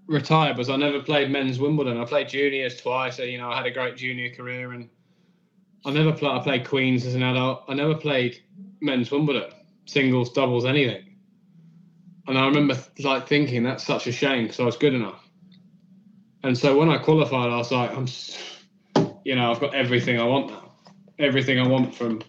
[0.08, 2.00] retired was I never played men's Wimbledon.
[2.00, 3.20] I played juniors twice.
[3.20, 4.90] You know, I had a great junior career, and
[5.86, 6.32] I never played.
[6.32, 7.64] I played Queens as an adult.
[7.68, 8.42] I never played
[8.82, 9.52] men's Wimbledon,
[9.86, 11.06] singles, doubles, anything.
[12.28, 15.28] And I remember like thinking that's such a shame because I was good enough.
[16.44, 18.08] And so when I qualified, I was like, I'm,
[19.24, 20.72] you know, I've got everything I want now,
[21.20, 22.22] everything I want from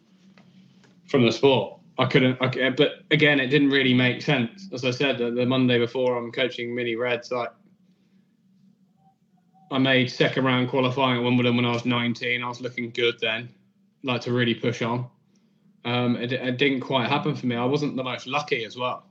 [1.08, 1.78] from the sport.
[1.98, 4.68] I couldn't, I, but again, it didn't really make sense.
[4.72, 7.30] As I said, the, the Monday before, I'm coaching mini reds.
[7.30, 7.50] Like
[9.72, 12.42] I made second round qualifying at Wimbledon when I was 19.
[12.42, 13.48] I was looking good then,
[14.04, 15.08] like to really push on.
[15.86, 17.56] Um, it, it, didn't quite happen for me.
[17.56, 19.06] I wasn't the most lucky as well.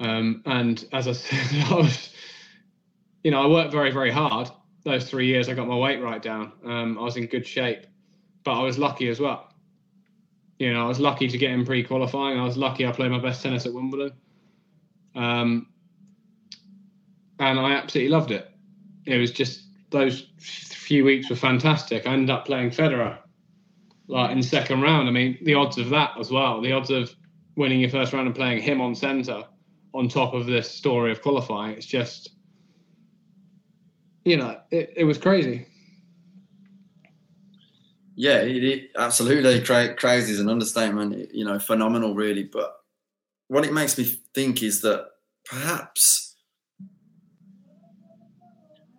[0.00, 2.12] Um, and as I said, I was,
[3.22, 4.50] you know, I worked very, very hard.
[4.84, 6.52] Those three years, I got my weight right down.
[6.64, 7.86] Um, I was in good shape,
[8.42, 9.54] but I was lucky as well.
[10.58, 12.38] You know, I was lucky to get in pre-qualifying.
[12.38, 14.12] I was lucky I played my best tennis at Wimbledon,
[15.14, 15.68] um,
[17.38, 18.50] and I absolutely loved it
[19.06, 22.06] it was just those few weeks were fantastic.
[22.06, 23.18] I ended up playing Federer
[24.08, 25.08] like in second round.
[25.08, 27.14] I mean, the odds of that as well, the odds of
[27.56, 29.44] winning your first round and playing him on centre
[29.94, 32.30] on top of this story of qualifying, it's just,
[34.24, 35.66] you know, it, it was crazy.
[38.16, 39.62] Yeah, it, it, absolutely.
[39.62, 41.32] Cra- crazy is an understatement.
[41.32, 42.44] You know, phenomenal, really.
[42.44, 42.76] But
[43.48, 45.06] what it makes me think is that
[45.46, 46.29] perhaps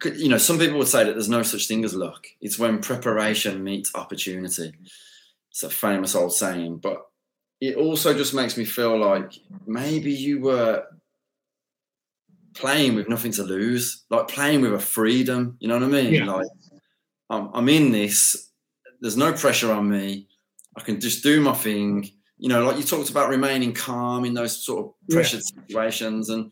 [0.05, 2.27] you know, some people would say that there's no such thing as luck.
[2.39, 4.73] It's when preparation meets opportunity.
[5.51, 7.05] It's a famous old saying, but
[7.59, 9.33] it also just makes me feel like
[9.67, 10.85] maybe you were
[12.53, 15.57] playing with nothing to lose, like playing with a freedom.
[15.59, 16.13] You know what I mean?
[16.13, 16.25] Yeah.
[16.25, 16.47] Like
[17.29, 18.51] I'm, I'm in this.
[18.99, 20.27] There's no pressure on me.
[20.75, 22.09] I can just do my thing.
[22.37, 25.61] You know, like you talked about remaining calm in those sort of pressured yeah.
[25.61, 26.51] situations, and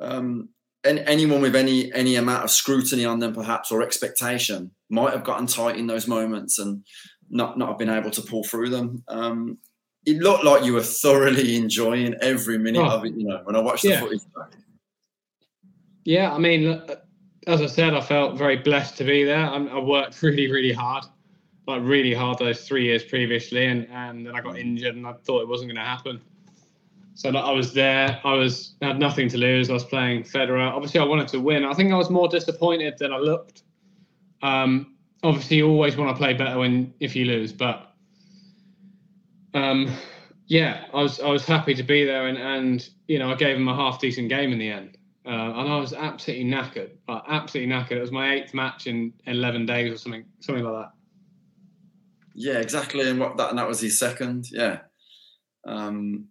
[0.00, 0.50] um,
[0.86, 5.24] and anyone with any any amount of scrutiny on them perhaps or expectation might have
[5.24, 6.84] gotten tight in those moments and
[7.30, 9.58] not not have been able to pull through them um,
[10.04, 13.56] it looked like you were thoroughly enjoying every minute oh, of it you know when
[13.56, 14.00] i watched the yeah.
[14.00, 14.52] footage back.
[16.04, 16.96] yeah i mean uh,
[17.46, 20.72] as i said i felt very blessed to be there i, I worked really really
[20.72, 21.04] hard
[21.66, 25.14] like really hard those three years previously, and and then I got injured, and I
[25.24, 26.20] thought it wasn't going to happen.
[27.16, 28.20] So I was there.
[28.24, 29.70] I was had nothing to lose.
[29.70, 30.70] I was playing Federer.
[30.70, 31.64] Obviously, I wanted to win.
[31.64, 33.62] I think I was more disappointed than I looked.
[34.42, 37.94] Um, obviously, you always want to play better when if you lose, but
[39.54, 39.90] um,
[40.46, 43.56] yeah, I was I was happy to be there, and and you know I gave
[43.56, 47.22] him a half decent game in the end, uh, and I was absolutely knackered, like,
[47.26, 47.92] absolutely knackered.
[47.92, 50.92] It was my eighth match in eleven days or something, something like that.
[52.34, 54.50] Yeah, exactly, and what that and that was his second.
[54.52, 54.80] Yeah.
[55.66, 56.28] Um,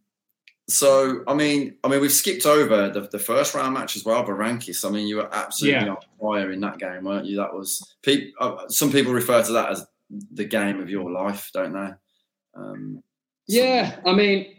[0.67, 4.25] so I mean, I mean, we've skipped over the, the first round match as well,
[4.25, 4.85] Berankis.
[4.85, 5.91] I mean, you were absolutely yeah.
[5.91, 7.37] on fire in that game, weren't you?
[7.37, 9.85] That was pe- uh, some people refer to that as
[10.31, 11.89] the game of your life, don't they?
[12.55, 13.03] Um,
[13.47, 14.55] yeah, I mean,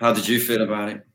[0.00, 1.06] how did you feel about it?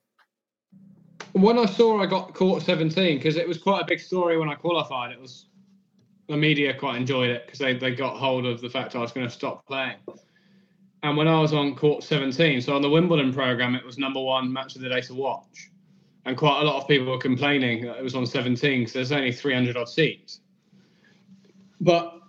[1.33, 4.49] When I saw I got court 17, because it was quite a big story when
[4.49, 5.11] I qualified.
[5.11, 5.47] It was
[6.27, 9.11] the media quite enjoyed it because they, they got hold of the fact I was
[9.11, 9.97] going to stop playing.
[11.03, 14.21] And when I was on court 17, so on the Wimbledon program, it was number
[14.21, 15.71] one match of the day to watch.
[16.25, 19.11] And quite a lot of people were complaining that it was on 17 because there's
[19.11, 20.41] only 300 odd seats.
[21.79, 22.19] But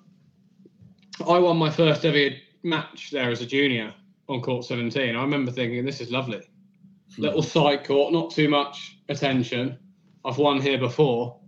[1.28, 3.92] I won my first ever match there as a junior
[4.28, 5.14] on court 17.
[5.14, 6.40] I remember thinking, this is lovely.
[7.14, 7.22] Hmm.
[7.22, 9.78] Little side court, not too much attention.
[10.24, 11.38] I've won here before.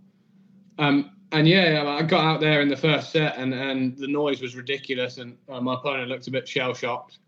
[0.77, 4.41] Um, and yeah, I got out there in the first set, and, and the noise
[4.41, 7.19] was ridiculous, and uh, my opponent looked a bit shell shocked.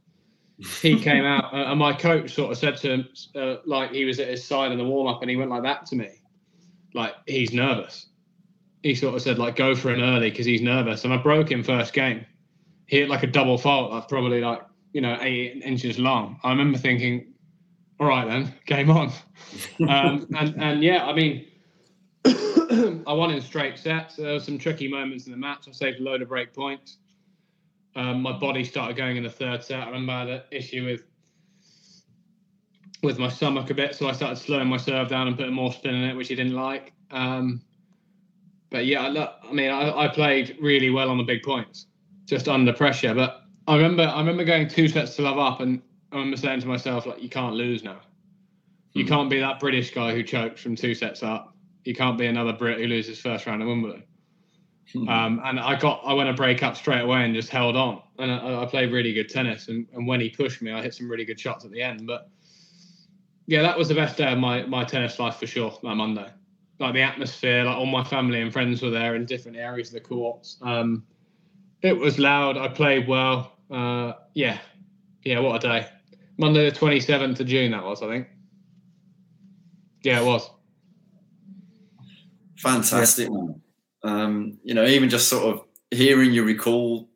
[0.81, 4.05] He came out, uh, and my coach sort of said to him, uh, like he
[4.05, 6.21] was at his side in the warm up, and he went like that to me,
[6.93, 8.07] like he's nervous.
[8.83, 11.51] He sort of said like go for an early because he's nervous, and I broke
[11.51, 12.25] him first game.
[12.85, 14.61] He hit like a double fault, like probably like
[14.93, 16.39] you know eight inches long.
[16.43, 17.33] I remember thinking,
[17.99, 19.11] all right then, game on.
[19.89, 21.47] um, and and yeah, I mean
[23.07, 24.17] I won in straight sets.
[24.17, 25.67] There were some tricky moments in the match.
[25.69, 26.97] I saved a load of break points.
[27.95, 29.79] Um, my body started going in the third set.
[29.79, 31.03] I remember I had an issue with
[33.03, 35.71] with my stomach a bit, so I started slowing my serve down and putting more
[35.71, 36.93] spin in it, which he didn't like.
[37.11, 37.61] Um,
[38.71, 41.85] but yeah, I, I mean, I, I, played really well on the big points,
[42.25, 43.13] just under pressure.
[43.13, 45.79] But I remember, I remember going two sets to love up, and
[46.11, 47.99] I remember saying to myself, like, you can't lose now.
[48.93, 49.13] You mm-hmm.
[49.13, 51.55] can't be that British guy who chokes from two sets up
[51.87, 54.03] you can't be another Brit who loses first round of Wimbledon.
[54.91, 55.07] Hmm.
[55.07, 58.01] Um, and I got I went to break up straight away and just held on.
[58.19, 59.69] And I, I, played really good tennis.
[59.69, 62.05] And, and when he pushed me, I hit some really good shots at the end.
[62.05, 62.29] But
[63.45, 65.77] yeah, that was the best day of my, my tennis life for sure.
[65.81, 66.29] That Monday,
[66.79, 69.93] like the atmosphere, like all my family and friends were there in different areas of
[69.93, 70.57] the courts.
[70.61, 71.05] Um,
[71.83, 72.57] it was loud.
[72.57, 73.53] I played well.
[73.71, 74.59] Uh, yeah,
[75.23, 75.39] yeah.
[75.39, 75.87] What a day!
[76.37, 77.71] Monday the twenty seventh of June.
[77.71, 78.27] That was, I think.
[80.03, 80.49] Yeah, it was.
[82.57, 83.53] Fantastic, yeah.
[84.03, 87.09] Um, you know, even just sort of hearing you recall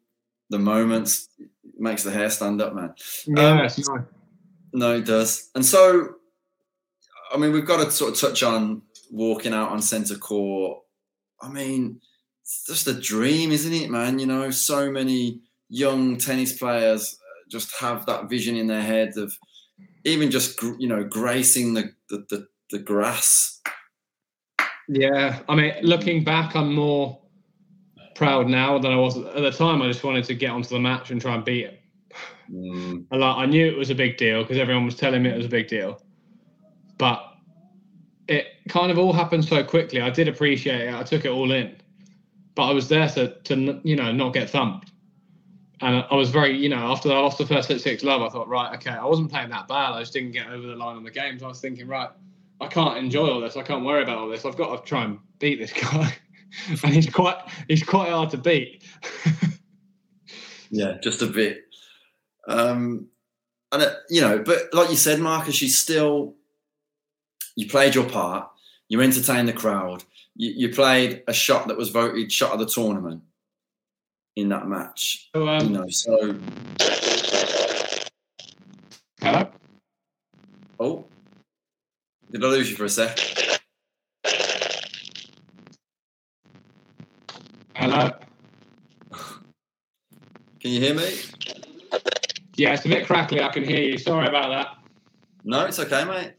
[0.50, 1.30] the moments
[1.78, 2.94] makes the hair stand up, man.
[3.26, 4.08] Yeah, um,
[4.74, 5.50] no, it does.
[5.56, 6.16] And so,
[7.34, 8.82] I mean, we've got to sort of touch on
[9.12, 10.80] walking out on centre court.
[11.42, 12.00] I mean,
[12.42, 14.20] it's just a dream, isn't it, man?
[14.20, 17.18] You know, so many young tennis players
[17.50, 19.38] just have that vision in their head of
[20.06, 23.62] even just you know gracing the the, the, the grass
[24.94, 27.18] yeah, I mean, looking back, I'm more
[28.14, 29.82] proud now than I was at the time.
[29.82, 31.76] I just wanted to get onto the match and try and beat him.
[32.52, 33.06] Mm.
[33.10, 35.38] And like, I knew it was a big deal because everyone was telling me it
[35.38, 36.02] was a big deal,
[36.98, 37.24] but
[38.28, 40.02] it kind of all happened so quickly.
[40.02, 40.94] I did appreciate it.
[40.94, 41.78] I took it all in,
[42.56, 44.92] but I was there to, to you know, not get thumped.
[45.80, 48.28] And I was very, you know, after I lost the first hit six love, I
[48.28, 49.94] thought, right, okay, I wasn't playing that bad.
[49.94, 51.42] I just didn't get over the line on the games.
[51.42, 52.10] I was thinking, right,
[52.62, 53.58] I can't enjoy all this.
[53.58, 54.46] I can't worry about all this.
[54.46, 56.16] I've got to try and beat this guy,
[56.84, 57.38] and he's quite
[57.68, 58.84] he's quite hard to beat.
[60.70, 61.64] yeah, just a bit.
[62.48, 63.08] Um,
[63.72, 66.36] and it, you know, but like you said, Marcus, you still
[67.56, 68.50] you played your part.
[68.90, 70.04] You entertained the crowd.
[70.36, 73.24] You, you played a shot that was voted shot of the tournament
[74.36, 75.30] in that match.
[75.34, 76.36] So, um, you know, so.
[79.22, 79.50] Hello.
[82.32, 83.20] Did I lose you for a sec?
[87.76, 88.10] Hello.
[90.62, 91.20] Can you hear me?
[92.56, 93.42] Yeah, it's a bit crackly.
[93.42, 93.98] I can hear you.
[93.98, 94.78] Sorry about that.
[95.44, 96.34] No, it's okay, mate.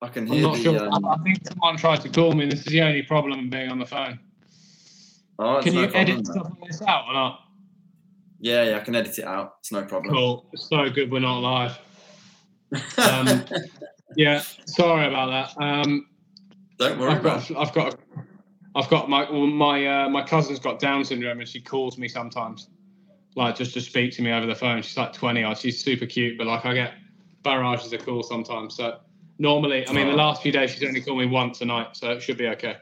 [0.00, 0.36] I can hear.
[0.36, 0.88] I'm not the, sure.
[0.92, 1.04] Um...
[1.04, 2.46] I think someone tried to call me.
[2.46, 4.18] This is the only problem being on the phone.
[5.38, 7.40] Oh, can no you problem, edit stuff like this out or not?
[8.40, 9.56] Yeah, yeah, I can edit it out.
[9.60, 10.14] It's no problem.
[10.14, 10.46] Cool.
[10.52, 11.78] It's so good we're not live.
[12.98, 13.44] Um,
[14.16, 15.62] yeah, sorry about that.
[15.62, 16.08] Um,
[16.78, 17.12] Don't worry.
[17.12, 17.98] I've got, I've got,
[18.74, 22.68] I've got my my uh, my cousin's got Down syndrome, and she calls me sometimes.
[23.36, 24.82] like just to speak to me over the phone.
[24.82, 25.58] She's like 20 odd.
[25.58, 26.94] She's super cute, but like I get
[27.42, 28.76] barrages of calls sometimes.
[28.76, 28.98] So
[29.38, 32.10] normally, I mean, the last few days she's only called me once a night, so
[32.12, 32.76] it should be okay.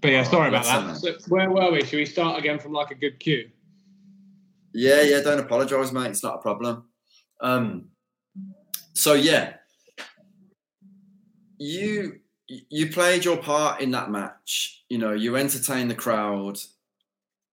[0.00, 0.96] But yeah, sorry about that.
[0.96, 1.82] So where were we?
[1.84, 3.50] Should we start again from like a good cue?
[4.72, 6.10] Yeah, yeah, don't apologise, mate.
[6.10, 6.84] It's not a problem.
[7.40, 7.86] Um,
[8.92, 9.54] so yeah,
[11.58, 14.84] you you played your part in that match.
[14.88, 16.58] You know, you entertained the crowd.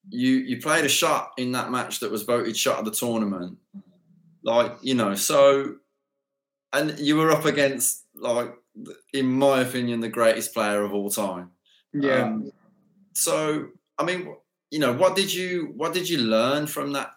[0.09, 3.57] You you played a shot in that match that was voted shot of the tournament.
[4.43, 5.75] Like you know, so
[6.73, 8.53] and you were up against like,
[9.13, 11.51] in my opinion, the greatest player of all time.
[12.23, 12.51] Um,
[13.13, 14.35] so, I mean,
[14.69, 17.11] you know, what did you what did you learn from that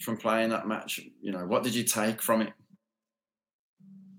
[0.00, 1.00] from playing that match?
[1.20, 2.52] You know, what did you take from it?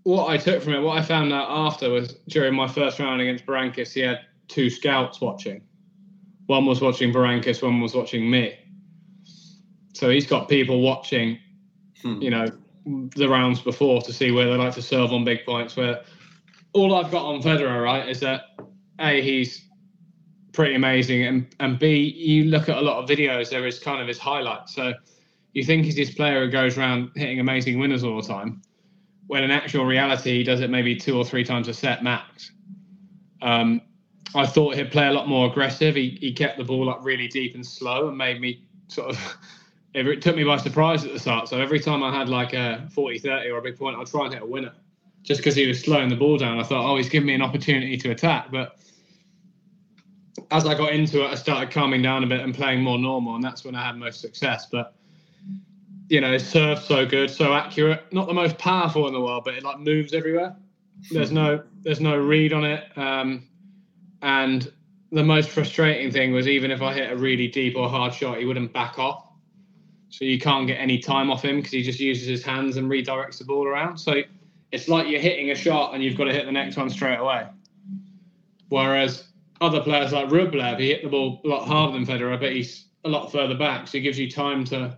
[0.10, 3.22] What I took from it, what I found out after was during my first round
[3.22, 5.62] against Berankis, he had two scouts watching.
[6.48, 8.58] One was watching Berankis, one was watching me.
[9.94, 11.38] So he's got people watching,
[12.02, 12.20] Hmm.
[12.24, 12.48] you know,
[12.88, 15.76] the rounds before to see where they like to serve on big points.
[15.76, 16.02] Where
[16.74, 18.46] all I've got on Federer, right, is that
[19.00, 19.64] A, he's
[20.54, 24.02] pretty amazing, and, and B, you look at a lot of videos, there is kind
[24.02, 24.74] of his highlights.
[24.74, 24.92] So
[25.54, 28.64] you think he's this player who goes around hitting amazing winners all the time
[29.30, 32.52] when in actual reality he does it maybe two or three times a set max.
[33.44, 33.80] Um,
[34.34, 35.94] I thought he'd play a lot more aggressive.
[35.94, 39.38] He, he kept the ball up really deep and slow and made me sort of,
[39.94, 41.48] it, took me by surprise at the start.
[41.48, 44.26] So every time I had like a 40 30 or a big point, I'd try
[44.26, 44.74] and hit a winner
[45.22, 46.60] just because he was slowing the ball down.
[46.60, 48.50] I thought, oh, he's giving me an opportunity to attack.
[48.52, 48.80] But
[50.50, 53.36] as I got into it, I started calming down a bit and playing more normal,
[53.36, 54.66] and that's when I had most success.
[54.72, 54.96] But
[56.10, 58.12] you know, his serve's so good, so accurate.
[58.12, 60.56] Not the most powerful in the world, but it like moves everywhere.
[61.12, 62.86] There's no there's no read on it.
[62.98, 63.48] Um,
[64.22, 64.72] and
[65.12, 68.40] the most frustrating thing was even if I hit a really deep or hard shot,
[68.40, 69.28] he wouldn't back off.
[70.10, 72.90] So you can't get any time off him because he just uses his hands and
[72.90, 73.98] redirects the ball around.
[73.98, 74.24] So
[74.72, 77.18] it's like you're hitting a shot and you've got to hit the next one straight
[77.18, 77.48] away.
[78.70, 79.26] Whereas
[79.62, 82.86] other players like Rublev, he hit the ball a lot harder than Federer, but he's
[83.06, 84.98] a lot further back, so he gives you time to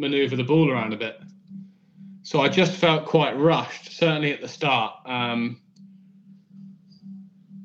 [0.00, 1.20] maneuver the ball around a bit.
[2.22, 4.94] So I just felt quite rushed, certainly at the start.
[5.04, 5.60] Um,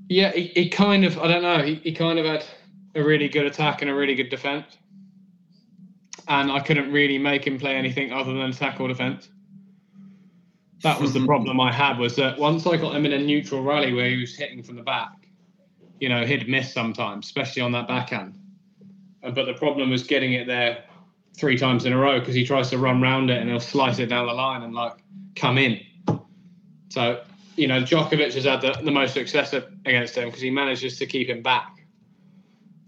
[0.10, 2.46] yeah, he, he kind of, I don't know, he, he kind of had
[2.94, 4.78] a really good attack and a really good defense.
[6.28, 9.30] And I couldn't really make him play anything other than attack or defense.
[10.82, 13.64] That was the problem I had was that once I got him in a neutral
[13.64, 15.28] rally where he was hitting from the back,
[16.00, 18.38] you know, he'd miss sometimes, especially on that backhand.
[19.22, 20.85] But the problem was getting it there
[21.36, 24.00] three times in a row because he tries to run round it and he'll slice
[24.00, 24.94] it down the line and like
[25.36, 25.80] come in.
[26.90, 27.22] So,
[27.56, 31.06] you know, Djokovic has had the, the most success against him because he manages to
[31.06, 31.86] keep him back.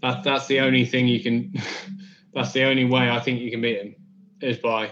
[0.02, 1.52] That, that's the only thing you can,
[2.34, 3.94] that's the only way I think you can beat him
[4.40, 4.90] is by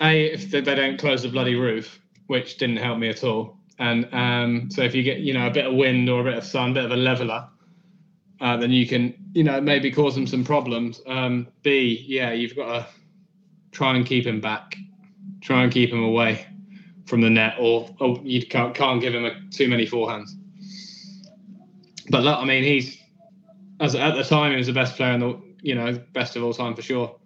[0.00, 3.58] A, if they don't close the bloody roof, which didn't help me at all.
[3.78, 6.38] And um, so if you get, you know, a bit of wind or a bit
[6.38, 7.48] of sun, a bit of a leveler,
[8.40, 11.00] uh, then you can, you know, maybe cause them some problems.
[11.06, 12.86] Um, B, yeah, you've got to
[13.72, 14.76] try and keep him back,
[15.40, 16.46] try and keep him away
[17.06, 20.30] from the net, or, or you can't, can't give him a, too many forehands.
[22.08, 22.98] But look, I mean, he's
[23.80, 26.42] as at the time he was the best player in the, you know, best of
[26.42, 27.16] all time for sure.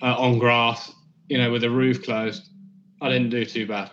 [0.00, 0.92] Uh, on grass,
[1.28, 2.50] you know, with the roof closed,
[3.00, 3.90] I didn't do too bad.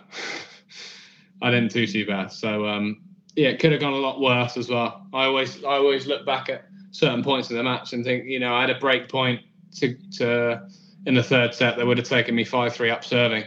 [1.42, 2.32] I didn't do too bad.
[2.32, 3.02] So um,
[3.36, 5.06] yeah, it could have gone a lot worse as well.
[5.12, 8.40] I always I always look back at certain points of the match and think, you
[8.40, 9.42] know, I had a break point
[9.76, 10.66] to, to
[11.04, 13.44] in the third set that would have taken me five three up serving.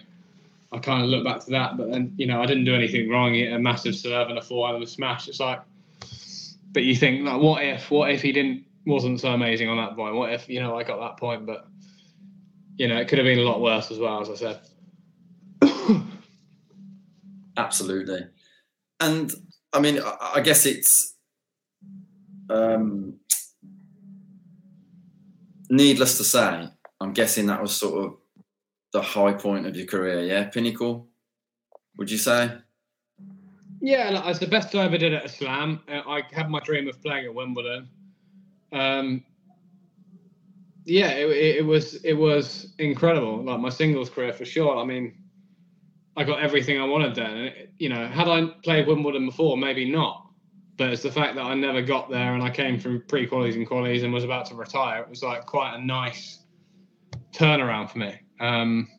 [0.72, 3.10] I kind of look back to that, but then you know I didn't do anything
[3.10, 3.36] wrong.
[3.36, 5.28] A massive serve and a forehand and a smash.
[5.28, 5.62] It's like,
[6.72, 9.96] but you think like, what if what if he didn't wasn't so amazing on that
[9.96, 10.14] point?
[10.14, 11.68] What if you know I got that point, but
[12.78, 14.60] you know it could have been a lot worse as well, as I said.
[17.58, 18.28] Absolutely.
[19.00, 19.34] And
[19.72, 21.16] I mean, I, guess it's
[22.50, 23.20] um,
[25.70, 26.68] needless to say,
[27.00, 28.18] I'm guessing that was sort of
[28.94, 30.46] the high point of your career, yeah?
[30.46, 31.08] Pinnacle,
[31.98, 32.52] would you say?
[33.82, 35.82] Yeah, like, it's the best I ever did at a slam.
[35.88, 37.88] Uh, I had my dream of playing at Wimbledon.
[38.72, 39.24] Um,
[40.86, 43.44] yeah, it, it was it was incredible.
[43.44, 44.78] Like my singles career for sure.
[44.78, 45.14] I mean,
[46.20, 47.54] I got everything I wanted then.
[47.78, 50.28] You know, had I played Wimbledon before, maybe not.
[50.76, 53.56] But it's the fact that I never got there and I came through pre qualies
[53.56, 55.02] and qualies and was about to retire.
[55.02, 56.40] It was like quite a nice
[57.32, 58.20] turnaround for me.
[58.42, 58.90] Um,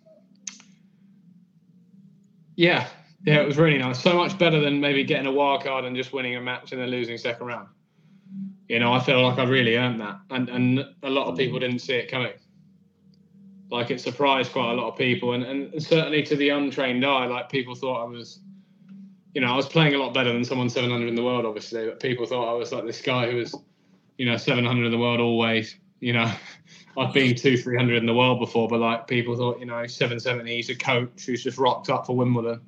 [2.56, 2.88] yeah,
[3.26, 4.02] yeah, it was really nice.
[4.02, 6.80] So much better than maybe getting a wild card and just winning a match and
[6.80, 7.68] then losing second round.
[8.68, 11.58] You know, I feel like I really earned that, and and a lot of people
[11.58, 12.32] didn't see it coming.
[13.70, 17.26] Like it surprised quite a lot of people, and, and certainly to the untrained eye,
[17.26, 18.40] like people thought I was,
[19.34, 21.86] you know, I was playing a lot better than someone 700 in the world, obviously,
[21.86, 23.54] but people thought I was like this guy who was,
[24.18, 25.76] you know, 700 in the world always.
[26.00, 26.32] You know,
[26.98, 30.54] I've been two, 300 in the world before, but like people thought, you know, 770,
[30.54, 32.60] he's a coach who's just rocked up for Wimbledon.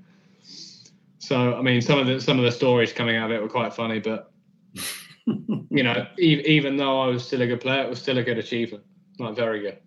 [1.18, 3.48] So I mean, some of the some of the stories coming out of it were
[3.48, 4.32] quite funny, but
[5.26, 8.22] you know, e- even though I was still a good player, it was still a
[8.22, 8.84] good achievement,
[9.18, 9.78] like very good.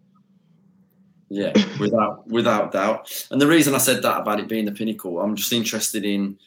[1.29, 3.27] Yeah, without without doubt.
[3.31, 6.37] And the reason I said that about it being the pinnacle, I'm just interested in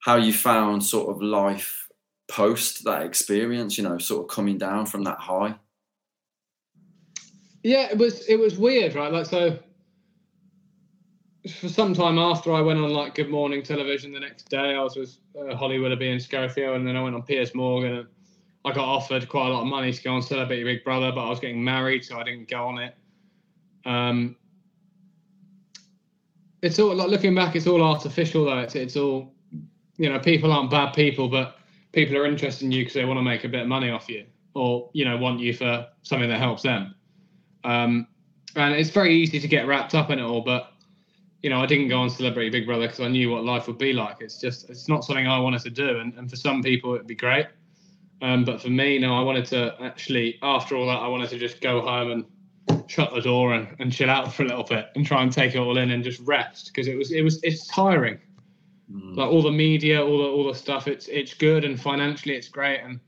[0.00, 1.88] how you found sort of life
[2.28, 3.78] post that experience.
[3.78, 5.54] You know, sort of coming down from that high.
[7.62, 9.12] Yeah, it was it was weird, right?
[9.12, 9.58] Like so.
[11.58, 14.80] For some time after I went on like Good Morning Television the next day, I
[14.80, 18.06] was with uh, Holly Willoughby and Schofield, and then I went on Piers Morgan, and
[18.64, 21.10] I got offered quite a lot of money to go on Celebrity Your Big Brother,
[21.10, 22.94] but I was getting married, so I didn't go on it.
[23.84, 24.36] Um,
[26.62, 28.58] it's all like looking back, it's all artificial though.
[28.58, 29.34] It's it's all,
[29.96, 31.56] you know, people aren't bad people, but
[31.92, 34.08] people are interested in you because they want to make a bit of money off
[34.08, 34.24] you,
[34.54, 36.94] or you know, want you for something that helps them.
[37.64, 38.06] Um,
[38.54, 40.72] and it's very easy to get wrapped up in it all, but
[41.42, 43.78] you know, I didn't go on Celebrity Big Brother because I knew what life would
[43.78, 44.18] be like.
[44.20, 47.06] It's just, it's not something I wanted to do, and, and for some people it'd
[47.06, 47.46] be great.
[48.20, 51.38] Um, but for me, no, I wanted to actually, after all that, I wanted to
[51.38, 52.24] just go home and
[52.92, 55.54] shut the door and, and chill out for a little bit and try and take
[55.54, 58.18] it all in and just rest because it was it was it's tiring.
[58.92, 59.16] Mm.
[59.16, 62.48] Like all the media, all the all the stuff, it's it's good and financially it's
[62.48, 63.00] great and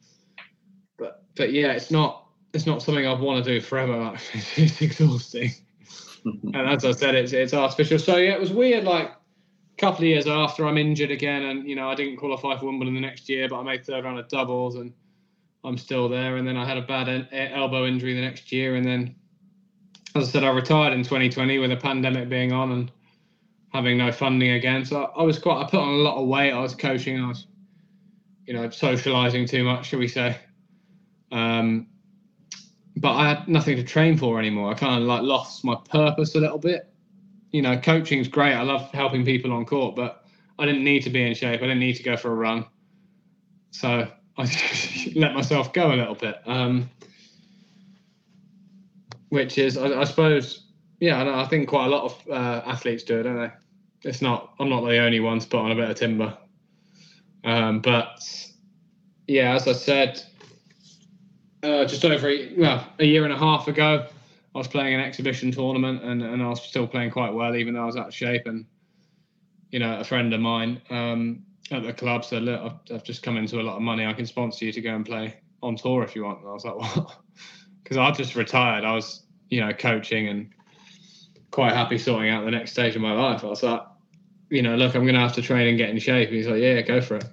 [0.96, 3.94] but but yeah, it's not it's not something I'd want to do forever.
[3.96, 4.20] Like,
[4.56, 5.50] it's exhausting.
[6.24, 7.98] and as I said, it's it's artificial.
[7.98, 8.84] So yeah, it was weird.
[8.84, 12.58] Like a couple of years after, I'm injured again, and you know I didn't qualify
[12.58, 14.94] for Wimbledon the next year, but I made third round of doubles, and
[15.62, 16.38] I'm still there.
[16.38, 19.14] And then I had a bad elbow injury the next year, and then
[20.14, 22.92] as I said, I retired in 2020 with a pandemic being on and
[23.72, 24.84] having no funding again.
[24.84, 26.52] So I was quite, I put on a lot of weight.
[26.52, 27.46] I was coaching, I was,
[28.46, 30.36] you know, socializing too much, shall we say.
[31.32, 31.88] Um,
[32.96, 34.70] but I had nothing to train for anymore.
[34.70, 36.92] I kind of like lost my purpose a little bit.
[37.50, 38.54] You know, coaching's great.
[38.54, 40.24] I love helping people on court, but
[40.60, 41.60] I didn't need to be in shape.
[41.60, 42.66] I didn't need to go for a run.
[43.72, 44.08] So
[44.38, 46.36] I let myself go a little bit.
[46.46, 46.88] Um,
[49.28, 50.66] which is, I, I suppose,
[51.00, 53.50] yeah, I think quite a lot of uh, athletes do it, don't they?
[54.08, 56.36] It's not, I'm not the only one to put on a bit of timber.
[57.44, 58.22] Um, but
[59.26, 60.22] yeah, as I said,
[61.62, 64.06] uh, just over a, well, a year and a half ago,
[64.54, 67.74] I was playing an exhibition tournament and, and I was still playing quite well, even
[67.74, 68.46] though I was out of shape.
[68.46, 68.66] And,
[69.70, 73.22] you know, a friend of mine um, at the club said, Look, I've, I've, just
[73.22, 74.06] come into a lot of money.
[74.06, 76.40] I can sponsor you to go and play on tour if you want.
[76.40, 77.18] And I was like, What?
[77.84, 78.84] Because I just retired.
[78.84, 79.24] I was
[79.54, 80.50] you know, coaching and
[81.52, 83.44] quite happy sorting out the next stage of my life.
[83.44, 83.82] I was like,
[84.50, 86.28] you know, look, I'm going to have to train and get in shape.
[86.28, 87.24] And he's like, yeah, go for it.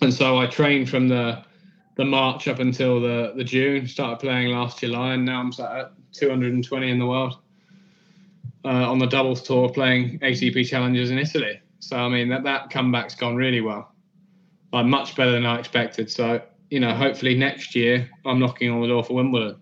[0.00, 1.42] And so I trained from the
[1.96, 3.88] the March up until the the June.
[3.88, 7.38] Started playing last July, and now I'm sat at 220 in the world
[8.64, 11.60] uh, on the doubles tour, playing ATP challenges in Italy.
[11.80, 13.92] So I mean that that comeback's gone really well,
[14.72, 16.08] like much better than I expected.
[16.08, 16.40] So
[16.70, 19.60] you know, hopefully next year I'm knocking on the door for Wimbledon.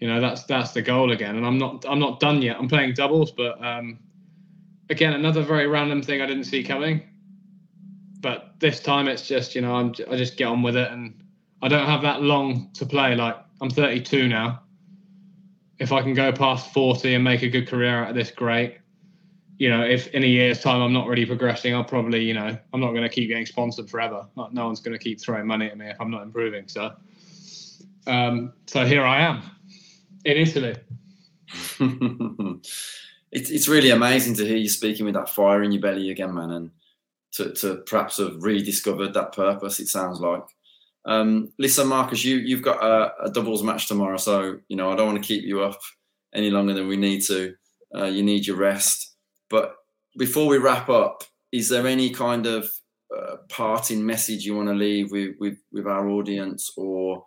[0.00, 1.36] You know that's that's the goal again.
[1.36, 2.56] And i'm not i'm not done yet.
[2.58, 3.98] I'm playing doubles but um,
[4.90, 7.02] again another very random thing i didn't see coming.
[8.20, 10.90] But this time it's just you know I'm, i just get on with it.
[10.90, 11.22] And
[11.62, 13.14] i don't have that long to play.
[13.14, 14.62] Like i'm 32 now.
[15.78, 18.78] If i can go past 40 and make a good career out of this great
[19.58, 22.56] you know if in a year's time i'm not really progressing i'll probably you know
[22.72, 25.46] i'm not going to keep getting sponsored forever like, no one's going to keep throwing
[25.46, 26.92] money at me if i'm not improving so
[28.06, 29.42] um, so here i am
[30.26, 30.74] in Italy.
[33.30, 36.34] it's it's really amazing to hear you speaking with that fire in your belly again,
[36.34, 36.70] man, and
[37.32, 39.78] to, to perhaps have rediscovered that purpose.
[39.78, 40.42] It sounds like.
[41.04, 44.96] Um, listen, Marcus, you you've got a, a, doubles match tomorrow, so you know I
[44.96, 45.80] don't want to keep you up
[46.34, 47.54] any longer than we need to.
[47.94, 49.15] Uh, you need your rest.
[49.50, 49.76] But
[50.18, 52.68] before we wrap up, is there any kind of
[53.16, 57.24] uh, parting message you want to leave with with, with our audience, or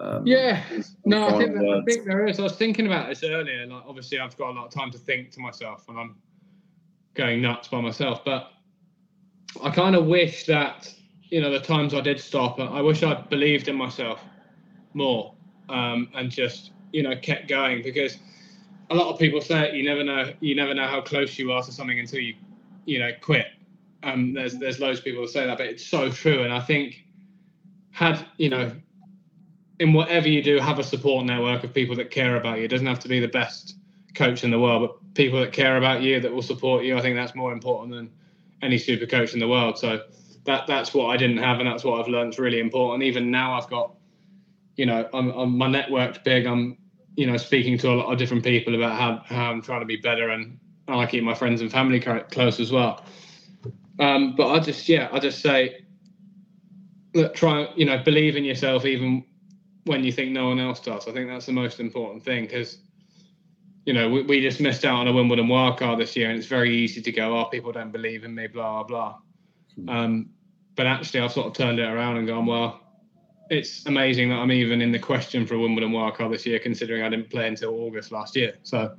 [0.00, 0.62] um, yeah,
[1.04, 2.40] no, I think, I think there is.
[2.40, 3.66] I was thinking about this earlier.
[3.66, 6.16] Like, obviously, I've got a lot of time to think to myself when I'm
[7.14, 8.24] going nuts by myself.
[8.24, 8.50] But
[9.62, 10.92] I kind of wish that
[11.30, 12.58] you know the times I did stop.
[12.58, 14.20] I wish I'd believed in myself
[14.94, 15.34] more
[15.68, 18.16] um, and just you know kept going because
[18.92, 21.62] a lot of people say you never know you never know how close you are
[21.62, 22.34] to something until you
[22.84, 23.46] you know quit.
[24.02, 26.42] Um, there's there's loads of people who say that, but it's so true.
[26.42, 27.04] And I think
[27.90, 28.72] had you know
[29.78, 32.64] in whatever you do, have a support network of people that care about you.
[32.64, 33.76] It doesn't have to be the best
[34.14, 36.96] coach in the world, but people that care about you, that will support you.
[36.96, 38.10] I think that's more important than
[38.62, 39.78] any super coach in the world.
[39.78, 40.02] So
[40.44, 43.02] that that's what I didn't have, and that's what I've learned is really important.
[43.02, 43.94] Even now, I've got,
[44.76, 46.46] you know, I'm, I'm, my network's big.
[46.46, 46.76] I'm,
[47.16, 49.86] you know, speaking to a lot of different people about how, how I'm trying to
[49.86, 50.58] be better, and
[50.88, 53.04] I keep my friends and family close as well.
[53.98, 55.84] Um, but I just, yeah, I just say,
[57.14, 59.24] look, try, you know, believe in yourself even
[59.84, 61.06] when you think no one else does.
[61.08, 62.78] I think that's the most important thing because,
[63.84, 66.46] you know, we, we just missed out on a Wimbledon wildcard this year, and it's
[66.46, 69.18] very easy to go, oh, people don't believe in me, blah, blah, blah.
[69.74, 69.88] Hmm.
[69.88, 70.30] Um,
[70.74, 72.80] but actually, I've sort of turned it around and gone, well,
[73.52, 77.02] it's amazing that I'm even in the question for a Wimbledon wildcard this year, considering
[77.02, 78.54] I didn't play until August last year.
[78.62, 78.96] So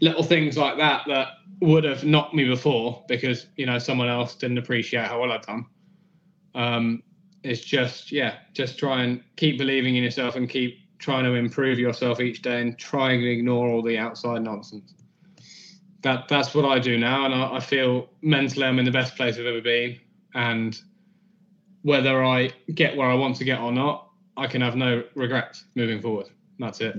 [0.00, 1.28] little things like that that
[1.60, 5.42] would have knocked me before because you know someone else didn't appreciate how well I'd
[5.42, 5.66] done.
[6.56, 7.02] Um,
[7.44, 11.78] it's just yeah, just try and keep believing in yourself and keep trying to improve
[11.78, 14.92] yourself each day and try and ignore all the outside nonsense.
[16.02, 19.14] That that's what I do now, and I, I feel mentally I'm in the best
[19.14, 20.00] place I've ever been.
[20.34, 20.80] And
[21.82, 25.64] whether I get where I want to get or not, I can have no regrets
[25.74, 26.28] moving forward.
[26.58, 26.96] That's it.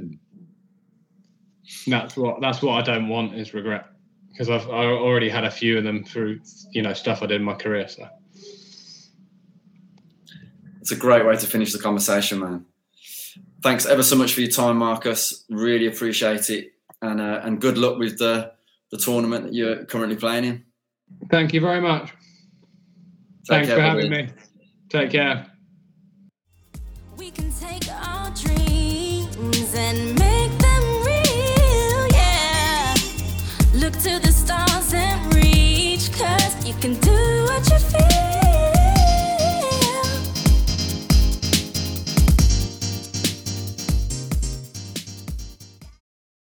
[1.88, 3.88] That's what that's what I don't want is regret
[4.32, 7.38] because I've I already had a few of them through you know stuff I did
[7.38, 7.88] in my career.
[7.88, 8.08] So
[10.82, 12.66] it's a great way to finish the conversation, man.
[13.62, 15.46] Thanks ever so much for your time, Marcus.
[15.50, 18.52] Really appreciate it, and uh, and good luck with the
[18.92, 20.66] the tournament that you're currently playing in.
[21.32, 22.12] Thank you very much.
[23.46, 24.30] Take Thanks for having me.
[24.94, 25.48] Take care.
[27.18, 32.94] We can take our dreams and make them real, yeah.
[33.74, 38.43] Look to the stars and reach, cause you can do what you feel.